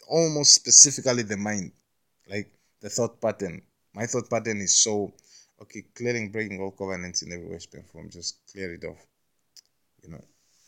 [0.08, 1.72] almost specifically the mind,
[2.30, 2.52] like
[2.82, 3.62] the thought pattern.
[3.94, 5.14] My thought pattern is so
[5.62, 5.84] okay.
[5.96, 8.10] Clearing, breaking all covenants in every way, shape, form.
[8.10, 9.06] Just clear it off
[10.04, 10.24] you know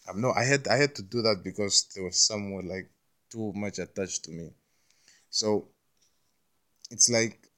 [0.07, 2.89] i'm no i had i had to do that because there was someone like
[3.29, 4.49] too much attached to me
[5.29, 5.67] so
[6.91, 7.49] it's like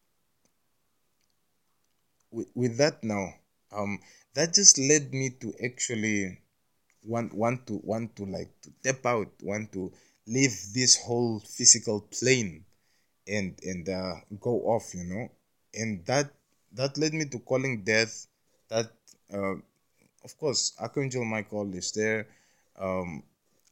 [2.31, 3.33] with, with that now
[3.71, 3.99] um
[4.33, 6.37] that just led me to actually
[7.03, 9.91] want want to want to like to step out want to
[10.25, 12.65] leave this whole physical plane
[13.27, 15.29] and and uh, go off you know
[15.73, 16.31] and that
[16.73, 18.27] that led me to calling death
[18.69, 18.91] that
[19.33, 19.55] uh,
[20.27, 22.27] of course, Archangel Michael is there.
[22.77, 23.23] Um,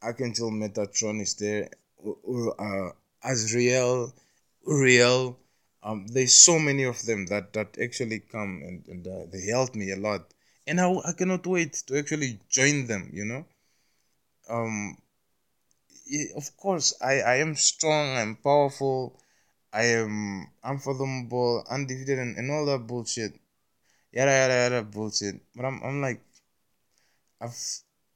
[0.02, 1.68] Archangel Metatron is there.
[2.58, 2.90] Uh,
[3.22, 4.14] Azrael,
[4.66, 5.38] Uriel.
[5.82, 9.74] Um, there's so many of them that that actually come and, and uh, they help
[9.74, 10.22] me a lot,
[10.66, 13.10] and I, I cannot wait to actually join them.
[13.12, 13.44] You know.
[14.48, 14.96] Um.
[16.36, 18.16] Of course, I I am strong.
[18.16, 19.20] I'm powerful.
[19.72, 23.34] I am unfathomable, undefeated, and, and all that bullshit.
[24.12, 25.40] Yada yada yada bullshit.
[25.54, 26.22] But I'm I'm like
[27.40, 27.56] I've,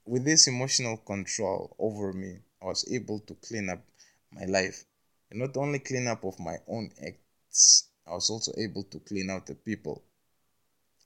[0.07, 3.85] with this emotional control over me, I was able to clean up
[4.33, 4.85] my life.
[5.31, 9.31] And not only clean up of my own acts, I was also able to clean
[9.31, 10.03] out the people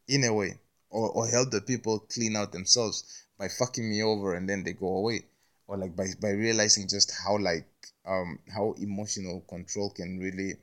[0.07, 0.59] in a way,
[0.90, 4.72] or, or help the people clean out themselves by fucking me over and then they
[4.72, 5.26] go away.
[5.67, 7.67] Or like by, by realizing just how like
[8.07, 10.55] um how emotional control can really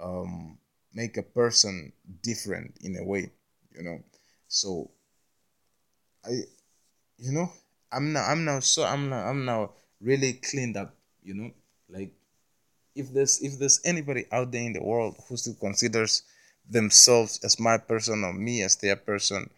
[0.00, 0.58] um
[0.94, 1.92] make a person
[2.22, 3.30] different in a way,
[3.74, 4.00] you know.
[4.48, 4.90] So
[6.24, 6.32] I
[7.18, 7.52] you know
[7.92, 9.70] i'm now i'm now so i'm now i'm now
[10.00, 11.50] really cleaned up you know
[11.88, 12.12] Like
[12.94, 16.22] if there's if there's anybody out there in the world who still considers
[16.68, 19.50] themselves as my person or me as their person,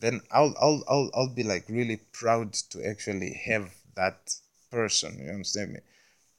[0.00, 3.66] then I'll I'll I'll I'll be like really proud to actually have
[3.96, 4.34] that
[4.70, 5.18] person.
[5.18, 5.80] You understand me?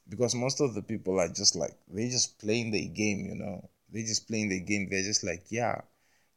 [0.10, 3.70] Because most of the people are just like they just playing the game, you know.
[3.92, 4.88] They just playing the game.
[4.90, 5.82] They're just like, yeah,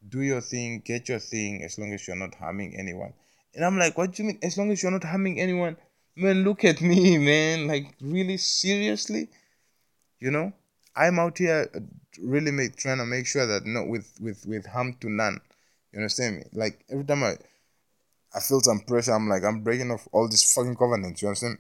[0.09, 3.13] do your thing, get your thing, as long as you're not harming anyone.
[3.55, 4.39] And I'm like, what do you mean?
[4.43, 5.77] As long as you're not harming anyone,
[6.17, 7.67] man, look at me, man.
[7.67, 9.29] Like, really, seriously?
[10.21, 10.53] You know,
[10.95, 11.81] I'm out here uh,
[12.21, 15.41] really make, trying to make sure that not with with with harm to none.
[15.93, 16.43] You understand me?
[16.53, 17.37] Like every time I
[18.35, 21.23] I feel some pressure, I'm like I'm breaking off all these fucking covenants.
[21.23, 21.59] You understand?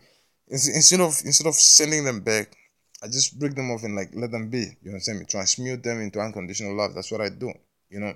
[0.48, 2.56] Instead of instead of sending them back,
[3.02, 4.66] I just break them off and like let them be.
[4.82, 5.26] You understand me?
[5.26, 6.94] Transmute them into unconditional love.
[6.94, 7.52] That's what I do.
[7.88, 8.14] You know.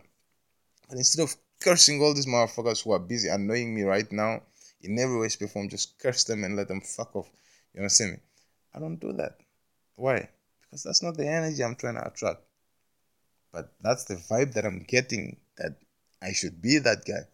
[0.88, 4.42] But instead of cursing all these motherfuckers who are busy annoying me right now
[4.82, 7.30] in every way, shape, form, just curse them and let them fuck off.
[7.72, 8.18] You understand me?
[8.74, 9.38] I don't do that.
[9.96, 10.28] Why?
[10.60, 12.42] Because that's not the energy I'm trying to attract.
[13.52, 15.76] But that's the vibe that I'm getting that
[16.20, 17.26] I should be that guy.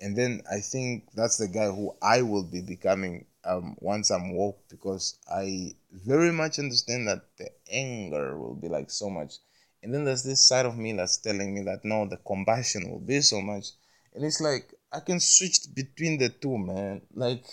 [0.00, 4.34] And then I think that's the guy who I will be becoming um, once I'm
[4.34, 9.34] woke because I very much understand that the anger will be like so much.
[9.82, 13.00] And then there's this side of me that's telling me that no, the compassion will
[13.00, 13.68] be so much.
[14.14, 17.02] And it's like I can switch between the two, man.
[17.14, 17.44] Like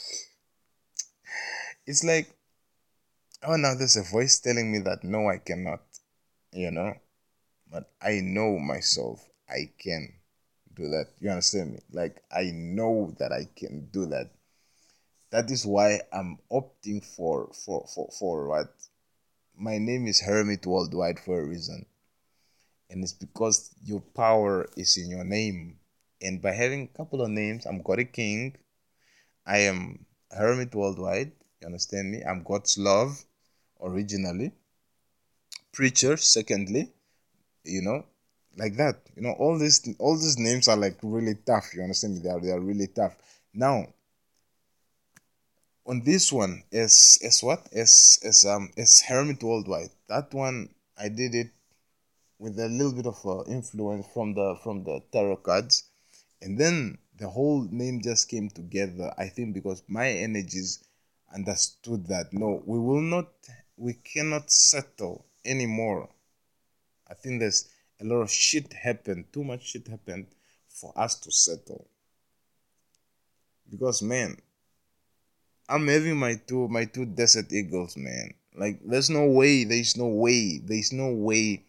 [1.85, 2.33] it's like
[3.43, 5.81] oh now there's a voice telling me that no I cannot,
[6.51, 6.93] you know.
[7.69, 10.16] But I know myself I can
[10.77, 11.07] do that.
[11.19, 11.79] You understand me?
[11.91, 14.29] Like I know that I can do that.
[15.31, 18.73] That is why I'm opting for for for for what
[19.57, 21.85] my name is Hermit Worldwide for a reason.
[22.89, 25.79] And it's because your power is in your name.
[26.21, 28.55] And by having a couple of names, I'm God a King.
[29.45, 31.31] I am Hermit Worldwide.
[31.61, 32.23] You understand me?
[32.23, 33.25] I'm God's love
[33.81, 34.51] originally.
[35.73, 36.91] Preacher, secondly.
[37.63, 38.05] You know,
[38.57, 38.97] like that.
[39.15, 41.73] You know, all these all these names are like really tough.
[41.73, 42.19] You understand me?
[42.21, 43.15] They are they are really tough.
[43.53, 43.87] Now,
[45.85, 49.91] on this one is is what is is um is Hermit Worldwide.
[50.07, 51.51] That one I did it
[52.39, 55.83] with a little bit of uh, influence from the from the tarot cards,
[56.41, 59.13] and then the whole name just came together.
[59.17, 60.83] I think because my energies
[61.33, 63.27] understood that no, we will not,
[63.75, 66.09] we cannot settle anymore.
[67.09, 67.69] I think there's
[67.99, 70.27] a lot of shit happened, too much shit happened
[70.69, 71.87] for us to settle.
[73.69, 74.37] Because man,
[75.67, 78.33] I'm having my two my two desert eagles, man.
[78.55, 81.63] Like there's no way, there's no way, there's no way,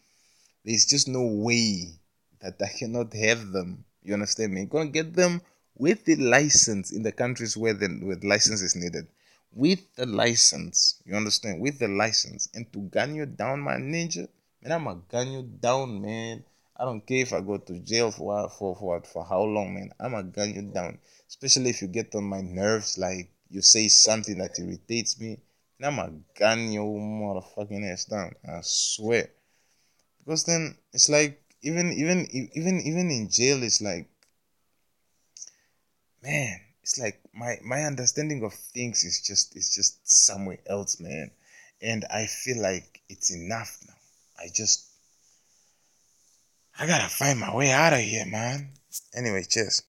[0.64, 1.98] there's just no way
[2.40, 3.84] that I cannot have them.
[4.02, 4.62] You understand me?
[4.62, 5.42] I'm gonna get them
[5.76, 9.08] with the license in the countries where the where license is needed.
[9.52, 11.60] With the license, you understand?
[11.60, 14.28] With the license, and to gun you down, my ninja,
[14.62, 16.44] man, I'ma gun you down, man.
[16.76, 19.92] I don't care if I go to jail for for for for how long, man.
[19.98, 20.98] I'ma gun you down,
[21.28, 25.40] especially if you get on my nerves, like you say something that irritates me.
[25.78, 28.34] And I'ma gun your motherfucking ass down.
[28.46, 29.30] I swear,
[30.18, 34.08] because then it's like even even even even in jail, it's like,
[36.22, 41.30] man, it's like my my understanding of things is just is just somewhere else, man.
[41.80, 43.97] And I feel like it's enough now.
[44.38, 44.86] I just
[46.78, 48.70] I gotta find my way out of here, man.
[49.14, 49.76] Anyway, cheers.